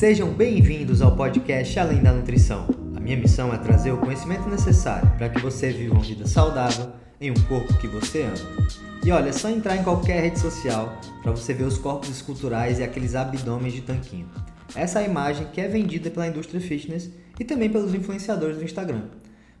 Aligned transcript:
Sejam 0.00 0.32
bem-vindos 0.32 1.02
ao 1.02 1.14
podcast 1.14 1.78
Além 1.78 2.02
da 2.02 2.10
Nutrição. 2.10 2.66
A 2.96 3.00
minha 3.00 3.18
missão 3.18 3.52
é 3.52 3.58
trazer 3.58 3.92
o 3.92 3.98
conhecimento 3.98 4.48
necessário 4.48 5.06
para 5.18 5.28
que 5.28 5.38
você 5.38 5.70
viva 5.70 5.92
uma 5.92 6.02
vida 6.02 6.26
saudável 6.26 6.90
em 7.20 7.30
um 7.30 7.34
corpo 7.46 7.76
que 7.76 7.86
você 7.86 8.22
ama. 8.22 8.70
E 9.04 9.12
olha, 9.12 9.28
é 9.28 9.32
só 9.32 9.50
entrar 9.50 9.76
em 9.76 9.84
qualquer 9.84 10.22
rede 10.22 10.38
social 10.38 10.98
para 11.22 11.32
você 11.32 11.52
ver 11.52 11.64
os 11.64 11.76
corpos 11.76 12.08
esculturais 12.08 12.78
e 12.78 12.82
aqueles 12.82 13.14
abdômenes 13.14 13.74
de 13.74 13.82
tanquinho. 13.82 14.26
Essa 14.74 15.00
é 15.00 15.04
a 15.04 15.06
imagem 15.06 15.48
que 15.52 15.60
é 15.60 15.68
vendida 15.68 16.10
pela 16.10 16.26
indústria 16.26 16.62
fitness 16.62 17.10
e 17.38 17.44
também 17.44 17.68
pelos 17.68 17.92
influenciadores 17.92 18.56
do 18.56 18.64
Instagram. 18.64 19.02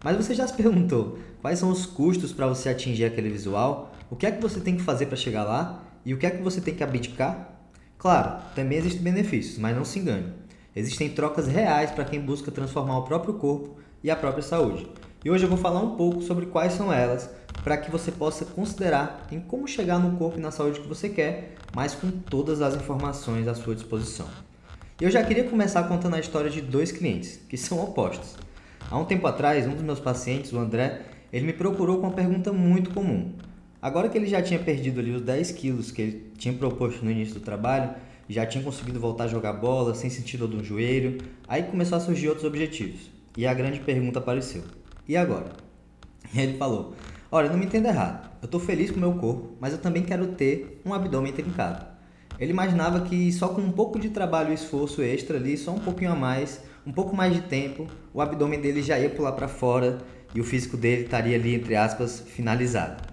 Mas 0.02 0.16
você 0.16 0.34
já 0.34 0.46
se 0.46 0.54
perguntou 0.54 1.18
quais 1.42 1.58
são 1.58 1.68
os 1.68 1.84
custos 1.84 2.32
para 2.32 2.46
você 2.46 2.70
atingir 2.70 3.04
aquele 3.04 3.28
visual? 3.28 3.94
O 4.10 4.16
que 4.16 4.24
é 4.24 4.30
que 4.30 4.40
você 4.40 4.58
tem 4.58 4.74
que 4.74 4.82
fazer 4.82 5.04
para 5.04 5.16
chegar 5.16 5.44
lá? 5.44 5.84
E 6.02 6.14
o 6.14 6.16
que 6.16 6.24
é 6.24 6.30
que 6.30 6.42
você 6.42 6.62
tem 6.62 6.74
que 6.74 6.82
abdicar? 6.82 7.59
Claro, 8.00 8.42
também 8.54 8.78
existem 8.78 9.02
benefícios, 9.02 9.58
mas 9.58 9.76
não 9.76 9.84
se 9.84 9.98
engane. 9.98 10.32
Existem 10.74 11.10
trocas 11.10 11.46
reais 11.46 11.90
para 11.90 12.06
quem 12.06 12.18
busca 12.18 12.50
transformar 12.50 12.96
o 12.96 13.02
próprio 13.02 13.34
corpo 13.34 13.76
e 14.02 14.10
a 14.10 14.16
própria 14.16 14.42
saúde. 14.42 14.88
E 15.22 15.30
hoje 15.30 15.44
eu 15.44 15.50
vou 15.50 15.58
falar 15.58 15.82
um 15.82 15.96
pouco 15.96 16.22
sobre 16.22 16.46
quais 16.46 16.72
são 16.72 16.90
elas, 16.90 17.28
para 17.62 17.76
que 17.76 17.90
você 17.90 18.10
possa 18.10 18.46
considerar 18.46 19.26
em 19.30 19.38
como 19.38 19.68
chegar 19.68 19.98
no 19.98 20.16
corpo 20.16 20.38
e 20.38 20.40
na 20.40 20.50
saúde 20.50 20.80
que 20.80 20.88
você 20.88 21.10
quer, 21.10 21.56
mas 21.76 21.94
com 21.94 22.10
todas 22.10 22.62
as 22.62 22.74
informações 22.74 23.46
à 23.46 23.54
sua 23.54 23.74
disposição. 23.74 24.26
Eu 24.98 25.10
já 25.10 25.22
queria 25.22 25.44
começar 25.44 25.82
contando 25.82 26.16
a 26.16 26.20
história 26.20 26.48
de 26.48 26.62
dois 26.62 26.90
clientes, 26.90 27.38
que 27.50 27.58
são 27.58 27.84
opostos. 27.84 28.34
Há 28.90 28.96
um 28.96 29.04
tempo 29.04 29.26
atrás, 29.26 29.66
um 29.66 29.74
dos 29.74 29.84
meus 29.84 30.00
pacientes, 30.00 30.54
o 30.54 30.58
André, 30.58 31.02
ele 31.30 31.44
me 31.44 31.52
procurou 31.52 31.98
com 32.00 32.06
uma 32.06 32.16
pergunta 32.16 32.50
muito 32.50 32.94
comum. 32.94 33.34
Agora 33.82 34.08
que 34.08 34.18
ele 34.18 34.26
já 34.26 34.42
tinha 34.42 34.58
perdido 34.58 35.00
ali 35.00 35.12
os 35.12 35.22
10 35.22 35.52
quilos 35.52 35.90
que 35.90 36.02
ele 36.02 36.32
tinha 36.36 36.52
proposto 36.52 37.04
no 37.04 37.10
início 37.10 37.34
do 37.34 37.40
trabalho, 37.40 37.94
já 38.28 38.44
tinha 38.44 38.62
conseguido 38.62 39.00
voltar 39.00 39.24
a 39.24 39.28
jogar 39.28 39.54
bola 39.54 39.94
sem 39.94 40.10
sentir 40.10 40.36
dor 40.36 40.48
do 40.48 40.62
joelho, 40.62 41.18
aí 41.48 41.62
começou 41.62 41.96
a 41.96 42.00
surgir 42.00 42.28
outros 42.28 42.46
objetivos. 42.46 43.10
E 43.36 43.46
a 43.46 43.54
grande 43.54 43.80
pergunta 43.80 44.18
apareceu: 44.18 44.62
e 45.08 45.16
agora? 45.16 45.50
Ele 46.36 46.56
falou: 46.56 46.94
Olha, 47.32 47.48
não 47.48 47.58
me 47.58 47.66
entenda 47.66 47.88
errado, 47.88 48.30
eu 48.40 48.46
estou 48.46 48.60
feliz 48.60 48.90
com 48.90 48.98
o 48.98 49.00
meu 49.00 49.14
corpo, 49.14 49.56
mas 49.58 49.72
eu 49.72 49.78
também 49.78 50.04
quero 50.04 50.28
ter 50.28 50.80
um 50.84 50.94
abdômen 50.94 51.32
trincado. 51.32 51.84
Ele 52.38 52.52
imaginava 52.52 53.00
que 53.00 53.32
só 53.32 53.48
com 53.48 53.60
um 53.60 53.72
pouco 53.72 53.98
de 53.98 54.10
trabalho 54.10 54.50
e 54.50 54.54
esforço 54.54 55.02
extra 55.02 55.36
ali, 55.36 55.56
só 55.56 55.72
um 55.72 55.80
pouquinho 55.80 56.12
a 56.12 56.16
mais, 56.16 56.62
um 56.86 56.92
pouco 56.92 57.14
mais 57.14 57.34
de 57.34 57.40
tempo, 57.40 57.86
o 58.14 58.20
abdômen 58.20 58.60
dele 58.60 58.82
já 58.82 58.98
ia 58.98 59.10
pular 59.10 59.32
para 59.32 59.48
fora 59.48 59.98
e 60.34 60.40
o 60.40 60.44
físico 60.44 60.76
dele 60.76 61.02
estaria 61.02 61.36
ali, 61.36 61.54
entre 61.54 61.74
aspas, 61.74 62.20
finalizado. 62.20 63.09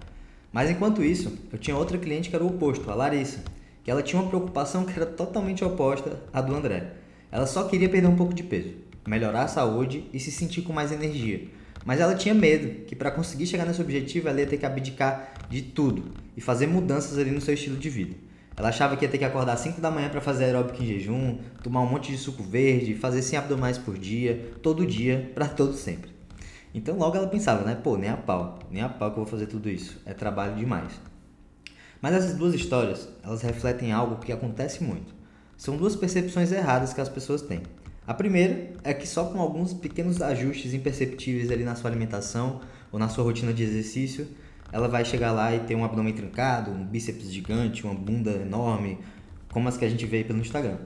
Mas 0.58 0.70
enquanto 0.70 1.04
isso, 1.04 1.38
eu 1.52 1.56
tinha 1.56 1.76
outra 1.76 1.96
cliente 1.96 2.28
que 2.28 2.34
era 2.34 2.44
o 2.44 2.48
oposto, 2.48 2.90
a 2.90 2.94
Larissa, 2.96 3.44
que 3.84 3.88
ela 3.88 4.02
tinha 4.02 4.20
uma 4.20 4.28
preocupação 4.28 4.84
que 4.84 4.90
era 4.90 5.06
totalmente 5.06 5.64
oposta 5.64 6.20
à 6.32 6.40
do 6.40 6.52
André. 6.52 6.94
Ela 7.30 7.46
só 7.46 7.68
queria 7.68 7.88
perder 7.88 8.08
um 8.08 8.16
pouco 8.16 8.34
de 8.34 8.42
peso, 8.42 8.74
melhorar 9.06 9.44
a 9.44 9.46
saúde 9.46 10.10
e 10.12 10.18
se 10.18 10.32
sentir 10.32 10.62
com 10.62 10.72
mais 10.72 10.90
energia. 10.90 11.42
Mas 11.84 12.00
ela 12.00 12.16
tinha 12.16 12.34
medo 12.34 12.84
que 12.86 12.96
para 12.96 13.12
conseguir 13.12 13.46
chegar 13.46 13.66
nesse 13.66 13.80
objetivo 13.80 14.28
ela 14.28 14.40
ia 14.40 14.48
ter 14.48 14.56
que 14.56 14.66
abdicar 14.66 15.32
de 15.48 15.62
tudo 15.62 16.06
e 16.36 16.40
fazer 16.40 16.66
mudanças 16.66 17.16
ali 17.16 17.30
no 17.30 17.40
seu 17.40 17.54
estilo 17.54 17.76
de 17.76 17.88
vida. 17.88 18.16
Ela 18.56 18.70
achava 18.70 18.96
que 18.96 19.04
ia 19.04 19.08
ter 19.08 19.18
que 19.18 19.24
acordar 19.24 19.52
às 19.52 19.60
5 19.60 19.80
da 19.80 19.92
manhã 19.92 20.08
para 20.08 20.20
fazer 20.20 20.46
aeróbico 20.46 20.82
em 20.82 20.86
jejum, 20.86 21.38
tomar 21.62 21.82
um 21.82 21.86
monte 21.86 22.10
de 22.10 22.18
suco 22.18 22.42
verde, 22.42 22.96
fazer 22.96 23.22
100 23.22 23.38
abdominais 23.38 23.78
por 23.78 23.96
dia, 23.96 24.54
todo 24.60 24.84
dia, 24.84 25.30
para 25.36 25.46
todo 25.46 25.74
sempre. 25.74 26.17
Então 26.78 26.96
logo 26.96 27.16
ela 27.16 27.26
pensava, 27.26 27.64
né? 27.64 27.74
Pô, 27.74 27.96
nem 27.96 28.08
a 28.08 28.16
pau, 28.16 28.56
nem 28.70 28.80
a 28.80 28.88
pau 28.88 29.10
que 29.10 29.18
eu 29.18 29.24
vou 29.24 29.30
fazer 29.30 29.46
tudo 29.46 29.68
isso. 29.68 30.00
É 30.06 30.14
trabalho 30.14 30.54
demais. 30.54 30.92
Mas 32.00 32.14
essas 32.14 32.36
duas 32.36 32.54
histórias, 32.54 33.08
elas 33.20 33.42
refletem 33.42 33.90
algo 33.90 34.24
que 34.24 34.30
acontece 34.30 34.84
muito. 34.84 35.12
São 35.56 35.76
duas 35.76 35.96
percepções 35.96 36.52
erradas 36.52 36.92
que 36.92 37.00
as 37.00 37.08
pessoas 37.08 37.42
têm. 37.42 37.62
A 38.06 38.14
primeira 38.14 38.74
é 38.84 38.94
que 38.94 39.08
só 39.08 39.24
com 39.24 39.40
alguns 39.40 39.74
pequenos 39.74 40.22
ajustes 40.22 40.72
imperceptíveis 40.72 41.50
ali 41.50 41.64
na 41.64 41.74
sua 41.74 41.90
alimentação 41.90 42.60
ou 42.92 42.98
na 42.98 43.08
sua 43.08 43.24
rotina 43.24 43.52
de 43.52 43.64
exercício, 43.64 44.28
ela 44.70 44.86
vai 44.86 45.04
chegar 45.04 45.32
lá 45.32 45.52
e 45.52 45.58
ter 45.58 45.74
um 45.74 45.84
abdômen 45.84 46.14
trincado, 46.14 46.70
um 46.70 46.86
bíceps 46.86 47.32
gigante, 47.32 47.82
uma 47.82 47.94
bunda 47.94 48.30
enorme, 48.30 48.98
como 49.52 49.68
as 49.68 49.76
que 49.76 49.84
a 49.84 49.90
gente 49.90 50.06
vê 50.06 50.18
aí 50.18 50.24
pelo 50.24 50.38
Instagram. 50.38 50.78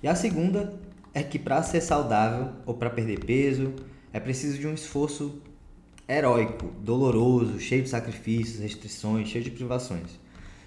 E 0.00 0.06
a 0.06 0.14
segunda 0.14 0.72
é 1.12 1.20
que 1.20 1.36
para 1.36 1.60
ser 1.64 1.80
saudável 1.80 2.50
ou 2.64 2.74
para 2.74 2.90
perder 2.90 3.24
peso, 3.24 3.74
é 4.12 4.20
preciso 4.20 4.58
de 4.58 4.66
um 4.66 4.74
esforço 4.74 5.40
heróico, 6.08 6.70
doloroso, 6.80 7.58
cheio 7.58 7.82
de 7.82 7.88
sacrifícios, 7.88 8.60
restrições, 8.60 9.28
cheio 9.28 9.44
de 9.44 9.50
privações. 9.50 10.20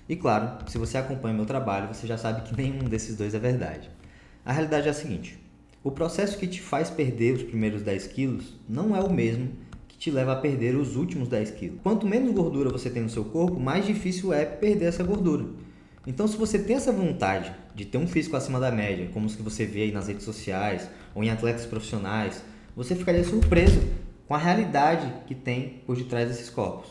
E 0.07 0.15
claro, 0.15 0.69
se 0.69 0.77
você 0.77 0.97
acompanha 0.97 1.35
meu 1.35 1.45
trabalho, 1.45 1.93
você 1.93 2.07
já 2.07 2.17
sabe 2.17 2.41
que 2.41 2.55
nenhum 2.55 2.85
desses 2.85 3.15
dois 3.15 3.33
é 3.33 3.39
verdade. 3.39 3.89
A 4.43 4.51
realidade 4.51 4.87
é 4.87 4.91
a 4.91 4.93
seguinte: 4.93 5.39
o 5.83 5.91
processo 5.91 6.37
que 6.37 6.47
te 6.47 6.61
faz 6.61 6.89
perder 6.89 7.35
os 7.35 7.43
primeiros 7.43 7.81
10 7.81 8.07
quilos 8.07 8.53
não 8.67 8.95
é 8.95 8.99
o 8.99 9.11
mesmo 9.11 9.51
que 9.87 9.97
te 9.97 10.11
leva 10.11 10.33
a 10.33 10.35
perder 10.35 10.75
os 10.75 10.95
últimos 10.95 11.27
10 11.27 11.51
quilos. 11.51 11.79
Quanto 11.83 12.07
menos 12.07 12.33
gordura 12.33 12.69
você 12.69 12.89
tem 12.89 13.03
no 13.03 13.09
seu 13.09 13.25
corpo, 13.25 13.59
mais 13.59 13.85
difícil 13.85 14.33
é 14.33 14.45
perder 14.45 14.85
essa 14.85 15.03
gordura. 15.03 15.45
Então, 16.07 16.27
se 16.27 16.37
você 16.37 16.59
tem 16.59 16.75
essa 16.75 16.91
vontade 16.91 17.51
de 17.73 17.85
ter 17.85 17.97
um 17.97 18.07
físico 18.07 18.35
acima 18.35 18.59
da 18.59 18.71
média, 18.71 19.09
como 19.11 19.25
os 19.25 19.35
que 19.35 19.41
você 19.41 19.65
vê 19.65 19.83
aí 19.83 19.91
nas 19.91 20.07
redes 20.07 20.23
sociais 20.23 20.87
ou 21.15 21.23
em 21.23 21.31
atletas 21.31 21.65
profissionais, 21.65 22.43
você 22.75 22.95
ficaria 22.95 23.23
surpreso 23.23 23.79
com 24.27 24.35
a 24.35 24.37
realidade 24.37 25.11
que 25.27 25.33
tem 25.33 25.81
por 25.85 25.95
detrás 25.95 26.27
desses 26.27 26.49
corpos. 26.49 26.89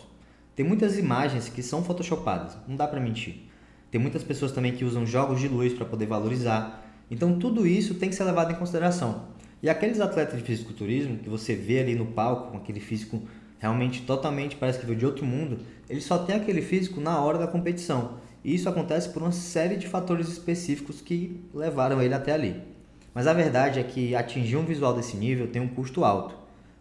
Tem 0.57 0.65
muitas 0.65 0.97
imagens 0.97 1.49
que 1.49 1.63
são 1.63 1.85
photoshopadas, 1.85 2.57
não 2.67 2.77
dá 2.77 2.87
para 2.87 3.01
mentir. 3.01 3.51
Tem 3.91 4.01
muitas 4.01 4.23
pessoas 4.23 4.53
também 4.53 4.73
que 4.73 4.85
usam 4.85 5.05
jogos 5.05 5.41
de 5.41 5.49
luz 5.49 5.73
para 5.73 5.85
poder 5.85 6.07
valorizar. 6.07 6.85
Então 7.11 7.39
tudo 7.39 7.67
isso 7.67 7.95
tem 7.95 8.09
que 8.09 8.15
ser 8.15 8.25
levado 8.25 8.53
em 8.53 8.57
consideração. 8.57 9.27
E 9.63 9.69
aqueles 9.69 10.01
atletas 10.01 10.39
de 10.39 10.45
fisiculturismo 10.45 11.19
que 11.19 11.29
você 11.29 11.55
vê 11.55 11.81
ali 11.81 11.95
no 11.95 12.07
palco 12.07 12.53
com 12.53 12.57
aquele 12.57 12.81
físico 12.81 13.23
realmente 13.59 14.03
totalmente 14.03 14.57
parece 14.57 14.79
que 14.79 14.87
veio 14.87 14.99
de 14.99 15.07
outro 15.07 15.25
mundo, 15.25 15.59
eles 15.89 16.05
só 16.05 16.19
têm 16.19 16.37
aquele 16.37 16.61
físico 16.61 17.01
na 17.01 17.19
hora 17.21 17.39
da 17.39 17.47
competição. 17.47 18.19
E 18.45 18.55
isso 18.55 18.69
acontece 18.69 19.09
por 19.09 19.23
uma 19.23 19.33
série 19.33 19.77
de 19.77 19.89
fatores 19.89 20.29
específicos 20.29 21.01
que 21.01 21.41
levaram 21.53 22.03
ele 22.03 22.13
até 22.13 22.33
ali. 22.33 22.74
Mas 23.15 23.27
a 23.27 23.33
verdade 23.33 23.79
é 23.79 23.83
que 23.85 24.15
atingir 24.17 24.57
um 24.57 24.65
visual 24.65 24.93
desse 24.95 25.17
nível 25.17 25.47
tem 25.47 25.63
um 25.63 25.69
custo 25.69 26.05
alto 26.05 26.37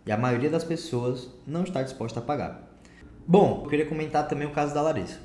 e 0.05 0.11
a 0.11 0.17
maioria 0.17 0.49
das 0.49 0.63
pessoas 0.63 1.29
não 1.45 1.63
está 1.63 1.83
disposta 1.83 2.19
a 2.19 2.23
pagar. 2.23 2.73
Bom, 3.25 3.61
eu 3.63 3.69
queria 3.69 3.85
comentar 3.85 4.27
também 4.27 4.47
o 4.47 4.51
caso 4.51 4.73
da 4.73 4.81
Larissa. 4.81 5.19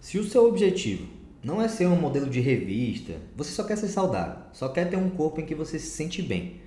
Se 0.00 0.18
o 0.18 0.24
seu 0.24 0.46
objetivo 0.46 1.06
não 1.42 1.62
é 1.62 1.68
ser 1.68 1.86
um 1.86 1.96
modelo 1.96 2.28
de 2.28 2.40
revista, 2.40 3.14
você 3.36 3.52
só 3.52 3.62
quer 3.62 3.76
ser 3.76 3.88
saudável, 3.88 4.42
só 4.52 4.68
quer 4.68 4.90
ter 4.90 4.96
um 4.96 5.10
corpo 5.10 5.40
em 5.40 5.46
que 5.46 5.54
você 5.54 5.78
se 5.78 5.90
sente 5.90 6.20
bem. 6.20 6.60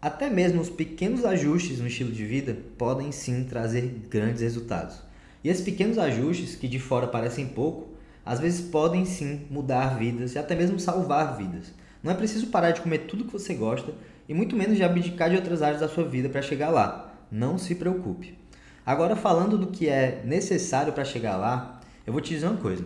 Até 0.00 0.30
mesmo 0.30 0.60
os 0.60 0.70
pequenos 0.70 1.24
ajustes 1.24 1.80
no 1.80 1.86
estilo 1.86 2.12
de 2.12 2.24
vida 2.24 2.56
podem 2.78 3.10
sim 3.10 3.44
trazer 3.44 3.82
grandes 4.08 4.40
resultados. 4.40 5.02
E 5.42 5.48
esses 5.48 5.64
pequenos 5.64 5.98
ajustes, 5.98 6.54
que 6.54 6.68
de 6.68 6.78
fora 6.78 7.08
parecem 7.08 7.46
pouco, 7.46 7.88
às 8.24 8.38
vezes 8.38 8.60
podem 8.60 9.04
sim 9.04 9.46
mudar 9.50 9.98
vidas 9.98 10.34
e 10.34 10.38
até 10.38 10.54
mesmo 10.54 10.78
salvar 10.78 11.36
vidas. 11.36 11.72
Não 12.06 12.12
é 12.12 12.14
preciso 12.14 12.46
parar 12.46 12.70
de 12.70 12.82
comer 12.82 12.98
tudo 12.98 13.24
que 13.24 13.32
você 13.32 13.52
gosta 13.52 13.92
e 14.28 14.32
muito 14.32 14.54
menos 14.54 14.76
de 14.76 14.84
abdicar 14.84 15.28
de 15.28 15.34
outras 15.34 15.60
áreas 15.60 15.80
da 15.80 15.88
sua 15.88 16.04
vida 16.04 16.28
para 16.28 16.40
chegar 16.40 16.70
lá. 16.70 17.12
Não 17.32 17.58
se 17.58 17.74
preocupe. 17.74 18.38
Agora, 18.86 19.16
falando 19.16 19.58
do 19.58 19.66
que 19.66 19.88
é 19.88 20.22
necessário 20.24 20.92
para 20.92 21.04
chegar 21.04 21.36
lá, 21.36 21.80
eu 22.06 22.12
vou 22.12 22.22
te 22.22 22.32
dizer 22.32 22.46
uma 22.46 22.58
coisa. 22.58 22.84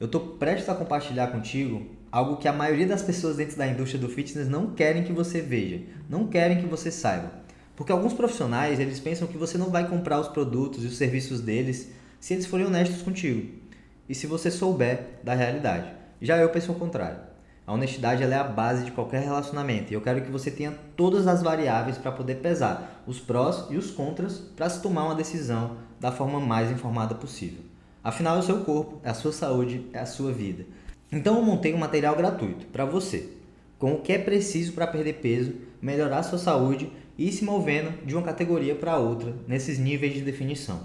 Eu 0.00 0.06
estou 0.06 0.22
prestes 0.38 0.70
a 0.70 0.74
compartilhar 0.74 1.26
contigo 1.26 1.86
algo 2.10 2.38
que 2.38 2.48
a 2.48 2.52
maioria 2.52 2.86
das 2.86 3.02
pessoas 3.02 3.36
dentro 3.36 3.58
da 3.58 3.66
indústria 3.66 4.00
do 4.00 4.08
fitness 4.08 4.48
não 4.48 4.70
querem 4.70 5.04
que 5.04 5.12
você 5.12 5.42
veja, 5.42 5.82
não 6.08 6.26
querem 6.26 6.58
que 6.58 6.66
você 6.66 6.90
saiba. 6.90 7.30
Porque 7.76 7.92
alguns 7.92 8.14
profissionais, 8.14 8.80
eles 8.80 8.98
pensam 8.98 9.28
que 9.28 9.36
você 9.36 9.58
não 9.58 9.68
vai 9.68 9.86
comprar 9.86 10.18
os 10.18 10.28
produtos 10.28 10.82
e 10.82 10.86
os 10.86 10.96
serviços 10.96 11.42
deles 11.42 11.90
se 12.18 12.32
eles 12.32 12.46
forem 12.46 12.64
honestos 12.64 13.02
contigo. 13.02 13.52
E 14.08 14.14
se 14.14 14.26
você 14.26 14.50
souber 14.50 15.20
da 15.22 15.34
realidade. 15.34 15.92
Já 16.22 16.38
eu 16.38 16.48
penso 16.48 16.72
o 16.72 16.76
contrário. 16.76 17.31
A 17.64 17.72
honestidade 17.72 18.24
é 18.24 18.34
a 18.34 18.42
base 18.42 18.84
de 18.84 18.90
qualquer 18.90 19.22
relacionamento 19.22 19.92
e 19.92 19.94
eu 19.94 20.00
quero 20.00 20.20
que 20.22 20.30
você 20.30 20.50
tenha 20.50 20.76
todas 20.96 21.28
as 21.28 21.42
variáveis 21.42 21.96
para 21.96 22.10
poder 22.10 22.36
pesar 22.36 23.02
os 23.06 23.20
prós 23.20 23.66
e 23.70 23.76
os 23.76 23.90
contras 23.90 24.38
para 24.38 24.68
se 24.68 24.82
tomar 24.82 25.04
uma 25.04 25.14
decisão 25.14 25.76
da 26.00 26.10
forma 26.10 26.40
mais 26.40 26.72
informada 26.72 27.14
possível. 27.14 27.60
Afinal, 28.02 28.36
é 28.36 28.40
o 28.40 28.42
seu 28.42 28.64
corpo, 28.64 29.00
é 29.04 29.10
a 29.10 29.14
sua 29.14 29.32
saúde, 29.32 29.86
é 29.92 30.00
a 30.00 30.06
sua 30.06 30.32
vida. 30.32 30.66
Então 31.12 31.36
eu 31.36 31.42
montei 31.42 31.72
um 31.72 31.78
material 31.78 32.16
gratuito 32.16 32.66
para 32.66 32.84
você, 32.84 33.28
com 33.78 33.92
o 33.92 34.00
que 34.00 34.12
é 34.12 34.18
preciso 34.18 34.72
para 34.72 34.88
perder 34.88 35.14
peso, 35.14 35.52
melhorar 35.80 36.24
sua 36.24 36.38
saúde 36.38 36.90
e 37.16 37.28
ir 37.28 37.32
se 37.32 37.44
movendo 37.44 38.04
de 38.04 38.12
uma 38.12 38.24
categoria 38.24 38.74
para 38.74 38.96
outra 38.96 39.36
nesses 39.46 39.78
níveis 39.78 40.14
de 40.14 40.22
definição. 40.22 40.80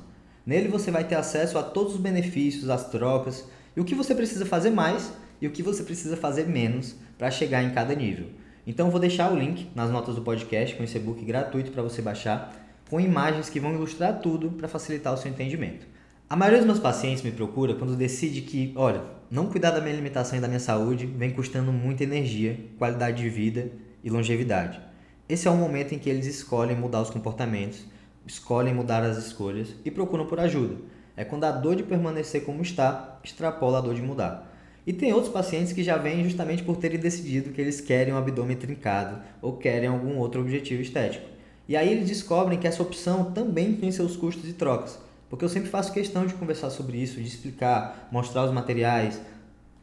Nele 0.46 0.68
você 0.68 0.92
vai 0.92 1.04
ter 1.04 1.16
acesso 1.16 1.58
a 1.58 1.64
todos 1.64 1.96
os 1.96 2.00
benefícios, 2.00 2.70
as 2.70 2.88
trocas 2.88 3.46
e 3.76 3.82
o 3.82 3.86
que 3.86 3.96
você 3.96 4.14
precisa 4.14 4.46
fazer 4.46 4.70
mais 4.70 5.12
e 5.42 5.48
o 5.48 5.52
que 5.52 5.64
você 5.64 5.84
precisa 5.84 6.18
fazer 6.18 6.48
menos 6.48 6.96
para 7.18 7.32
chegar 7.32 7.64
em 7.64 7.72
cada 7.72 7.94
nível. 7.96 8.28
Então 8.66 8.88
eu 8.88 8.92
vou 8.92 9.00
deixar 9.00 9.32
o 9.32 9.38
link 9.38 9.70
nas 9.74 9.90
notas 9.90 10.16
do 10.16 10.22
podcast 10.22 10.76
com 10.76 10.84
esse 10.84 10.98
e-book 10.98 11.24
gratuito 11.24 11.72
para 11.72 11.84
você 11.84 12.02
baixar, 12.02 12.54
com 12.90 13.00
imagens 13.00 13.50
que 13.50 13.60
vão 13.60 13.74
ilustrar 13.74 14.20
tudo 14.20 14.52
para 14.52 14.68
facilitar 14.68 15.14
o 15.14 15.18
seu 15.18 15.32
entendimento. 15.32 15.86
A 16.30 16.36
maioria 16.36 16.60
dos 16.60 16.68
meus 16.68 16.80
pacientes 16.80 17.24
me 17.24 17.32
procura 17.32 17.76
quando 17.76 17.96
decide 17.96 18.42
que, 18.42 18.74
olha, 18.76 19.02
não 19.32 19.48
cuidar 19.48 19.72
da 19.72 19.80
minha 19.80 19.94
alimentação 19.94 20.38
e 20.38 20.42
da 20.42 20.48
minha 20.48 20.60
saúde 20.60 21.06
vem 21.06 21.32
custando 21.32 21.72
muita 21.72 22.04
energia, 22.04 22.60
qualidade 22.78 23.24
de 23.24 23.30
vida 23.30 23.72
e 24.04 24.10
longevidade. 24.10 24.82
Esse 25.30 25.48
é 25.48 25.52
o 25.52 25.56
momento 25.56 25.94
em 25.94 26.00
que 26.00 26.10
eles 26.10 26.26
escolhem 26.26 26.76
mudar 26.76 27.02
os 27.02 27.10
comportamentos, 27.10 27.86
escolhem 28.26 28.74
mudar 28.74 29.04
as 29.04 29.18
escolhas 29.18 29.74
e 29.86 29.92
procuram 29.92 30.26
por 30.26 30.40
ajuda. 30.40 30.76
É 31.16 31.24
quando 31.24 31.46
a 31.46 31.52
dor 31.52 31.76
de 31.76 31.84
permanecer 31.84 32.44
como 32.44 32.62
está 32.62 33.20
extrapola 33.24 33.78
a 33.78 33.82
dor 33.82 33.96
de 33.96 34.02
mudar. 34.02 34.57
E 34.88 34.94
tem 34.94 35.12
outros 35.12 35.34
pacientes 35.34 35.74
que 35.74 35.84
já 35.84 35.98
vêm 35.98 36.24
justamente 36.24 36.64
por 36.64 36.78
terem 36.78 36.98
decidido 36.98 37.50
que 37.50 37.60
eles 37.60 37.82
querem 37.82 38.14
um 38.14 38.18
abdômen 38.18 38.56
trincado 38.56 39.22
ou 39.42 39.58
querem 39.58 39.90
algum 39.90 40.18
outro 40.18 40.40
objetivo 40.40 40.82
estético. 40.82 41.28
E 41.68 41.76
aí 41.76 41.92
eles 41.92 42.08
descobrem 42.08 42.58
que 42.58 42.66
essa 42.66 42.82
opção 42.82 43.34
também 43.34 43.74
tem 43.74 43.92
seus 43.92 44.16
custos 44.16 44.50
e 44.50 44.54
trocas. 44.54 44.98
Porque 45.30 45.44
eu 45.44 45.50
sempre 45.50 45.70
faço 45.70 45.92
questão 45.92 46.26
de 46.26 46.34
conversar 46.36 46.70
sobre 46.70 46.98
isso, 47.00 47.20
de 47.20 47.28
explicar, 47.28 48.08
mostrar 48.10 48.46
os 48.46 48.54
materiais, 48.54 49.20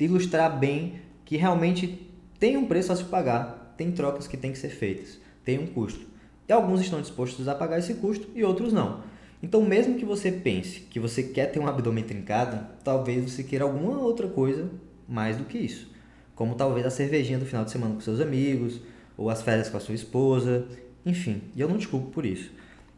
ilustrar 0.00 0.58
bem 0.58 0.94
que 1.26 1.36
realmente 1.36 2.10
tem 2.40 2.56
um 2.56 2.64
preço 2.64 2.90
a 2.90 2.96
se 2.96 3.04
pagar, 3.04 3.74
tem 3.76 3.92
trocas 3.92 4.26
que 4.26 4.38
têm 4.38 4.52
que 4.52 4.58
ser 4.58 4.70
feitas, 4.70 5.18
tem 5.44 5.58
um 5.58 5.66
custo. 5.66 6.06
E 6.48 6.52
alguns 6.52 6.80
estão 6.80 7.02
dispostos 7.02 7.46
a 7.46 7.54
pagar 7.54 7.78
esse 7.78 7.92
custo 7.92 8.26
e 8.34 8.42
outros 8.42 8.72
não. 8.72 9.02
Então, 9.42 9.60
mesmo 9.60 9.98
que 9.98 10.04
você 10.06 10.32
pense 10.32 10.80
que 10.80 10.98
você 10.98 11.22
quer 11.22 11.52
ter 11.52 11.60
um 11.60 11.66
abdômen 11.66 12.04
trincado, 12.04 12.66
talvez 12.82 13.30
você 13.30 13.42
queira 13.42 13.66
alguma 13.66 13.98
outra 13.98 14.26
coisa 14.26 14.70
mais 15.08 15.36
do 15.36 15.44
que 15.44 15.58
isso. 15.58 15.90
Como 16.34 16.54
talvez 16.54 16.84
a 16.86 16.90
cervejinha 16.90 17.38
do 17.38 17.46
final 17.46 17.64
de 17.64 17.70
semana 17.70 17.94
com 17.94 18.00
seus 18.00 18.20
amigos, 18.20 18.80
ou 19.16 19.30
as 19.30 19.42
férias 19.42 19.68
com 19.68 19.76
a 19.76 19.80
sua 19.80 19.94
esposa, 19.94 20.66
enfim. 21.04 21.42
E 21.54 21.60
eu 21.60 21.68
não 21.68 21.78
te 21.78 21.86
culpo 21.88 22.10
por 22.10 22.26
isso. 22.26 22.50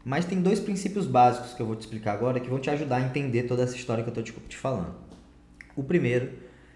Mas 0.03 0.25
tem 0.25 0.41
dois 0.41 0.59
princípios 0.59 1.05
básicos 1.05 1.53
que 1.53 1.61
eu 1.61 1.65
vou 1.65 1.75
te 1.75 1.81
explicar 1.81 2.13
agora 2.13 2.39
que 2.39 2.49
vão 2.49 2.59
te 2.59 2.69
ajudar 2.69 2.97
a 2.97 3.01
entender 3.01 3.43
toda 3.43 3.63
essa 3.63 3.75
história 3.75 4.03
que 4.03 4.09
eu 4.09 4.21
estou 4.21 4.41
te 4.47 4.57
falando. 4.57 4.95
O 5.75 5.83
primeiro 5.83 6.31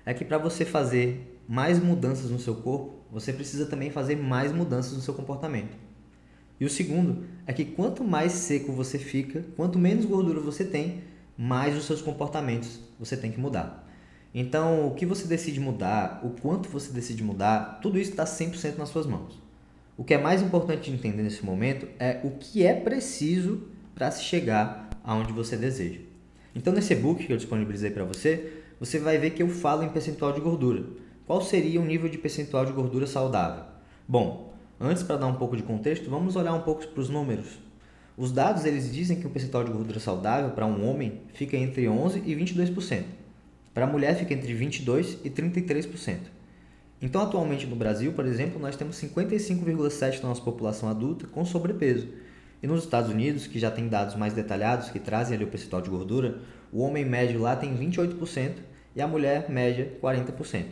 é 0.06 0.14
que 0.14 0.26
para 0.26 0.38
você 0.38 0.66
fazer 0.66 1.40
mais 1.48 1.80
mudanças 1.80 2.30
no 2.30 2.40
seu 2.40 2.56
corpo, 2.56 3.02
você 3.12 3.34
precisa 3.34 3.66
também 3.66 3.90
fazer 3.90 4.16
mais 4.16 4.52
mudanças 4.52 4.94
no 4.94 5.02
seu 5.02 5.14
comportamento. 5.14 5.76
E 6.60 6.66
o 6.66 6.70
segundo 6.70 7.26
é 7.48 7.54
que 7.54 7.66
quanto 7.66 8.04
mais 8.04 8.34
seco 8.34 8.72
você 8.72 9.00
fica, 9.00 9.44
quanto 9.56 9.80
menos 9.80 10.06
gordura 10.06 10.40
você 10.40 10.64
tem, 10.64 11.02
mais 11.38 11.76
os 11.76 11.86
seus 11.86 12.02
comportamentos 12.02 12.80
você 13.00 13.18
tem 13.18 13.32
que 13.32 13.40
mudar. 13.40 13.91
Então, 14.34 14.88
o 14.88 14.96
que 14.96 15.06
você 15.06 15.28
decide 15.28 15.60
mudar, 15.60 16.22
o 16.24 16.30
quanto 16.30 16.70
você 16.70 16.92
decide 16.92 17.24
mudar, 17.24 17.80
tudo 17.82 18.00
isso 18.00 18.12
está 18.12 18.24
100% 18.24 18.78
nas 18.78 18.90
suas 18.90 19.06
mãos. 19.06 19.42
O 19.98 20.04
que 20.04 20.14
é 20.14 20.18
mais 20.18 20.42
importante 20.42 20.90
de 20.90 20.96
entender 20.96 21.22
nesse 21.22 21.46
momento 21.46 21.88
é 22.00 22.22
o 22.24 22.32
que 22.32 22.66
é 22.66 22.74
preciso 22.74 23.68
para 23.94 24.10
se 24.10 24.24
chegar 24.24 24.90
aonde 25.04 25.34
você 25.34 25.58
deseja. 25.58 26.00
Então, 26.56 26.74
nesse 26.74 26.94
e-book 26.94 27.26
que 27.26 27.34
eu 27.34 27.38
disponibilizei 27.38 27.92
para 27.92 28.06
você, 28.06 28.62
você 28.80 29.00
vai 29.00 29.18
ver 29.18 29.32
que 29.32 29.44
eu 29.44 29.50
falo 29.50 29.84
em 29.84 29.90
percentual 29.90 30.32
de 30.32 30.40
gordura. 30.40 30.86
Qual 31.28 31.42
seria 31.42 31.80
o 31.80 31.86
nível 31.86 32.10
de 32.10 32.18
percentual 32.18 32.66
de 32.66 32.72
gordura 32.72 33.06
saudável? 33.06 33.66
Bom, 34.08 34.54
antes 34.80 35.04
para 35.04 35.18
dar 35.18 35.28
um 35.28 35.36
pouco 35.36 35.56
de 35.56 35.64
contexto, 35.64 36.10
vamos 36.10 36.36
olhar 36.36 36.54
um 36.54 36.62
pouco 36.62 36.88
para 36.88 37.02
os 37.02 37.10
números. 37.10 37.60
Os 38.18 38.32
dados 38.32 38.66
eles 38.66 38.92
dizem 38.92 39.20
que 39.20 39.28
o 39.28 39.30
percentual 39.30 39.64
de 39.64 39.72
gordura 39.72 40.00
saudável 40.00 40.52
para 40.52 40.66
um 40.66 40.90
homem 40.90 41.22
fica 41.34 41.56
entre 41.58 41.88
11 41.88 42.24
e 42.26 42.36
22%. 42.36 43.04
Para 43.74 43.86
a 43.86 43.88
mulher 43.88 44.16
fica 44.18 44.34
entre 44.34 44.54
22% 44.54 45.20
e 45.24 45.30
33%. 45.30 46.18
Então, 47.02 47.22
atualmente 47.22 47.66
no 47.66 47.76
Brasil, 47.76 48.14
por 48.14 48.26
exemplo, 48.26 48.60
nós 48.60 48.76
temos 48.76 48.96
55,7% 49.02 50.22
da 50.22 50.28
nossa 50.28 50.42
população 50.42 50.88
adulta 50.88 51.26
com 51.26 51.44
sobrepeso. 51.44 52.08
E 52.62 52.68
nos 52.68 52.84
Estados 52.84 53.10
Unidos, 53.10 53.48
que 53.48 53.58
já 53.58 53.72
tem 53.72 53.88
dados 53.88 54.16
mais 54.16 54.34
detalhados 54.34 54.90
que 54.90 55.00
trazem 55.00 55.36
ali 55.36 55.44
o 55.44 55.48
percentual 55.48 55.82
de 55.82 55.90
gordura, 55.90 56.40
o 56.72 56.82
homem 56.82 57.04
médio 57.04 57.42
lá 57.42 57.56
tem 57.56 57.76
28% 57.76 58.58
e 58.96 59.02
a 59.02 59.08
mulher 59.08 59.50
média 59.50 59.98
40%. 60.02 60.66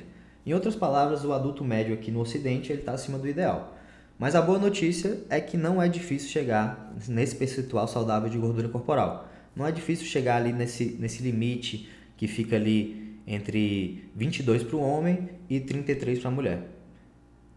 Em 0.45 0.53
outras 0.53 0.75
palavras, 0.75 1.25
o 1.25 1.33
adulto 1.33 1.63
médio 1.63 1.93
aqui 1.93 2.11
no 2.11 2.19
Ocidente 2.19 2.71
está 2.71 2.91
acima 2.91 3.17
do 3.17 3.27
ideal. 3.27 3.75
Mas 4.19 4.35
a 4.35 4.41
boa 4.41 4.59
notícia 4.59 5.19
é 5.29 5.39
que 5.39 5.57
não 5.57 5.81
é 5.81 5.87
difícil 5.87 6.29
chegar 6.29 6.93
nesse 7.07 7.35
percentual 7.35 7.87
saudável 7.87 8.29
de 8.29 8.37
gordura 8.37 8.67
corporal. 8.67 9.27
Não 9.55 9.65
é 9.65 9.71
difícil 9.71 10.05
chegar 10.05 10.35
ali 10.35 10.53
nesse, 10.53 10.97
nesse 10.99 11.23
limite 11.23 11.89
que 12.19 12.27
fica 12.27 12.57
ali 12.57 13.18
entre 13.25 14.04
22 14.13 14.63
para 14.63 14.75
o 14.75 14.81
homem 14.81 15.30
e 15.50 15.57
33 15.57 16.19
para 16.19 16.27
a 16.27 16.31
mulher. 16.31 16.63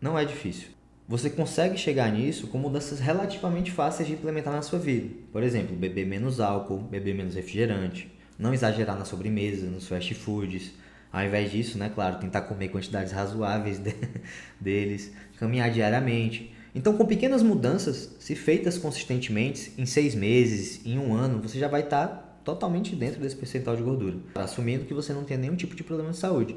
Não 0.01 0.17
é 0.17 0.25
difícil. 0.25 0.69
Você 1.09 1.29
consegue 1.29 1.77
chegar 1.77 2.13
nisso 2.13 2.47
com 2.47 2.59
mudanças 2.59 3.01
relativamente 3.01 3.73
fáceis 3.73 4.07
de 4.07 4.15
implementar 4.15 4.53
na 4.53 4.63
sua 4.63 4.79
vida. 4.79 5.09
Por 5.33 5.43
exemplo, 5.43 5.75
beber 5.75 6.07
menos 6.07 6.39
álcool, 6.39 6.79
beber 6.79 7.13
menos 7.13 7.35
refrigerante, 7.35 8.09
não 8.39 8.55
exagerar 8.55 8.97
na 8.97 9.05
sobremesa, 9.05 9.67
nos 9.67 9.89
fast 9.89 10.15
foods. 10.15 10.73
Ao 11.13 11.25
invés 11.25 11.51
disso, 11.51 11.77
né, 11.77 11.91
claro, 11.93 12.21
tentar 12.21 12.43
comer 12.43 12.69
quantidades 12.69 13.13
razoáveis 13.13 13.81
de, 13.81 13.93
deles, 14.61 15.13
caminhar 15.41 15.73
diariamente. 15.73 16.55
Então, 16.73 16.97
com 16.97 17.05
pequenas 17.05 17.43
mudanças, 17.43 18.15
se 18.21 18.37
feitas 18.37 18.79
consistentemente, 18.79 19.73
em 19.77 19.87
seis 19.87 20.15
meses, 20.15 20.81
em 20.87 21.01
um 21.01 21.13
ano, 21.13 21.43
você 21.43 21.59
já 21.59 21.67
vai 21.67 21.81
estar 21.81 22.07
tá 22.07 22.32
totalmente 22.45 22.95
dentro 22.97 23.21
desse 23.21 23.37
percentual 23.37 23.77
de 23.77 23.83
gordura, 23.83 24.17
assumindo 24.35 24.85
que 24.85 24.95
você 24.95 25.13
não 25.13 25.25
tem 25.25 25.37
nenhum 25.37 25.57
tipo 25.57 25.75
de 25.75 25.85
problema 25.85 26.11
de 26.11 26.19
saúde. 26.19 26.57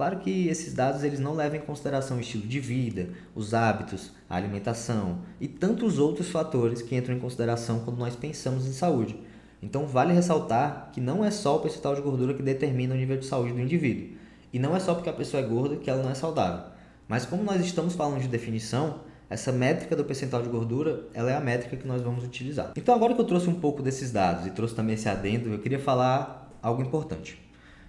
Claro 0.00 0.20
que 0.20 0.48
esses 0.48 0.72
dados 0.72 1.04
eles 1.04 1.20
não 1.20 1.34
levam 1.34 1.58
em 1.58 1.62
consideração 1.62 2.16
o 2.16 2.20
estilo 2.20 2.46
de 2.46 2.58
vida, 2.58 3.10
os 3.34 3.52
hábitos, 3.52 4.12
a 4.30 4.36
alimentação 4.36 5.18
e 5.38 5.46
tantos 5.46 5.98
outros 5.98 6.30
fatores 6.30 6.80
que 6.80 6.96
entram 6.96 7.14
em 7.14 7.20
consideração 7.20 7.80
quando 7.80 7.98
nós 7.98 8.16
pensamos 8.16 8.66
em 8.66 8.72
saúde. 8.72 9.14
Então 9.62 9.86
vale 9.86 10.14
ressaltar 10.14 10.90
que 10.92 11.00
não 11.00 11.22
é 11.24 11.30
só 11.30 11.56
o 11.56 11.60
percentual 11.60 11.94
de 11.94 12.00
gordura 12.00 12.32
que 12.32 12.42
determina 12.42 12.94
o 12.94 12.96
nível 12.96 13.18
de 13.18 13.26
saúde 13.26 13.52
do 13.52 13.60
indivíduo. 13.60 14.16
E 14.52 14.58
não 14.58 14.74
é 14.74 14.80
só 14.80 14.94
porque 14.94 15.10
a 15.10 15.12
pessoa 15.12 15.42
é 15.42 15.46
gorda 15.46 15.76
que 15.76 15.90
ela 15.90 16.02
não 16.02 16.10
é 16.10 16.14
saudável. 16.14 16.64
Mas 17.06 17.26
como 17.26 17.42
nós 17.42 17.60
estamos 17.60 17.94
falando 17.94 18.22
de 18.22 18.28
definição, 18.28 19.00
essa 19.30 19.52
métrica 19.52 19.94
do 19.94 20.04
percentual 20.04 20.42
de 20.42 20.48
gordura, 20.48 21.04
ela 21.14 21.30
é 21.30 21.36
a 21.36 21.40
métrica 21.40 21.76
que 21.76 21.86
nós 21.86 22.02
vamos 22.02 22.24
utilizar. 22.24 22.72
Então 22.76 22.92
agora 22.92 23.14
que 23.14 23.20
eu 23.20 23.24
trouxe 23.24 23.48
um 23.48 23.54
pouco 23.54 23.80
desses 23.80 24.10
dados 24.10 24.44
e 24.44 24.50
trouxe 24.50 24.74
também 24.74 24.96
esse 24.96 25.08
adendo, 25.08 25.50
eu 25.50 25.60
queria 25.60 25.78
falar 25.78 26.52
algo 26.60 26.82
importante. 26.82 27.40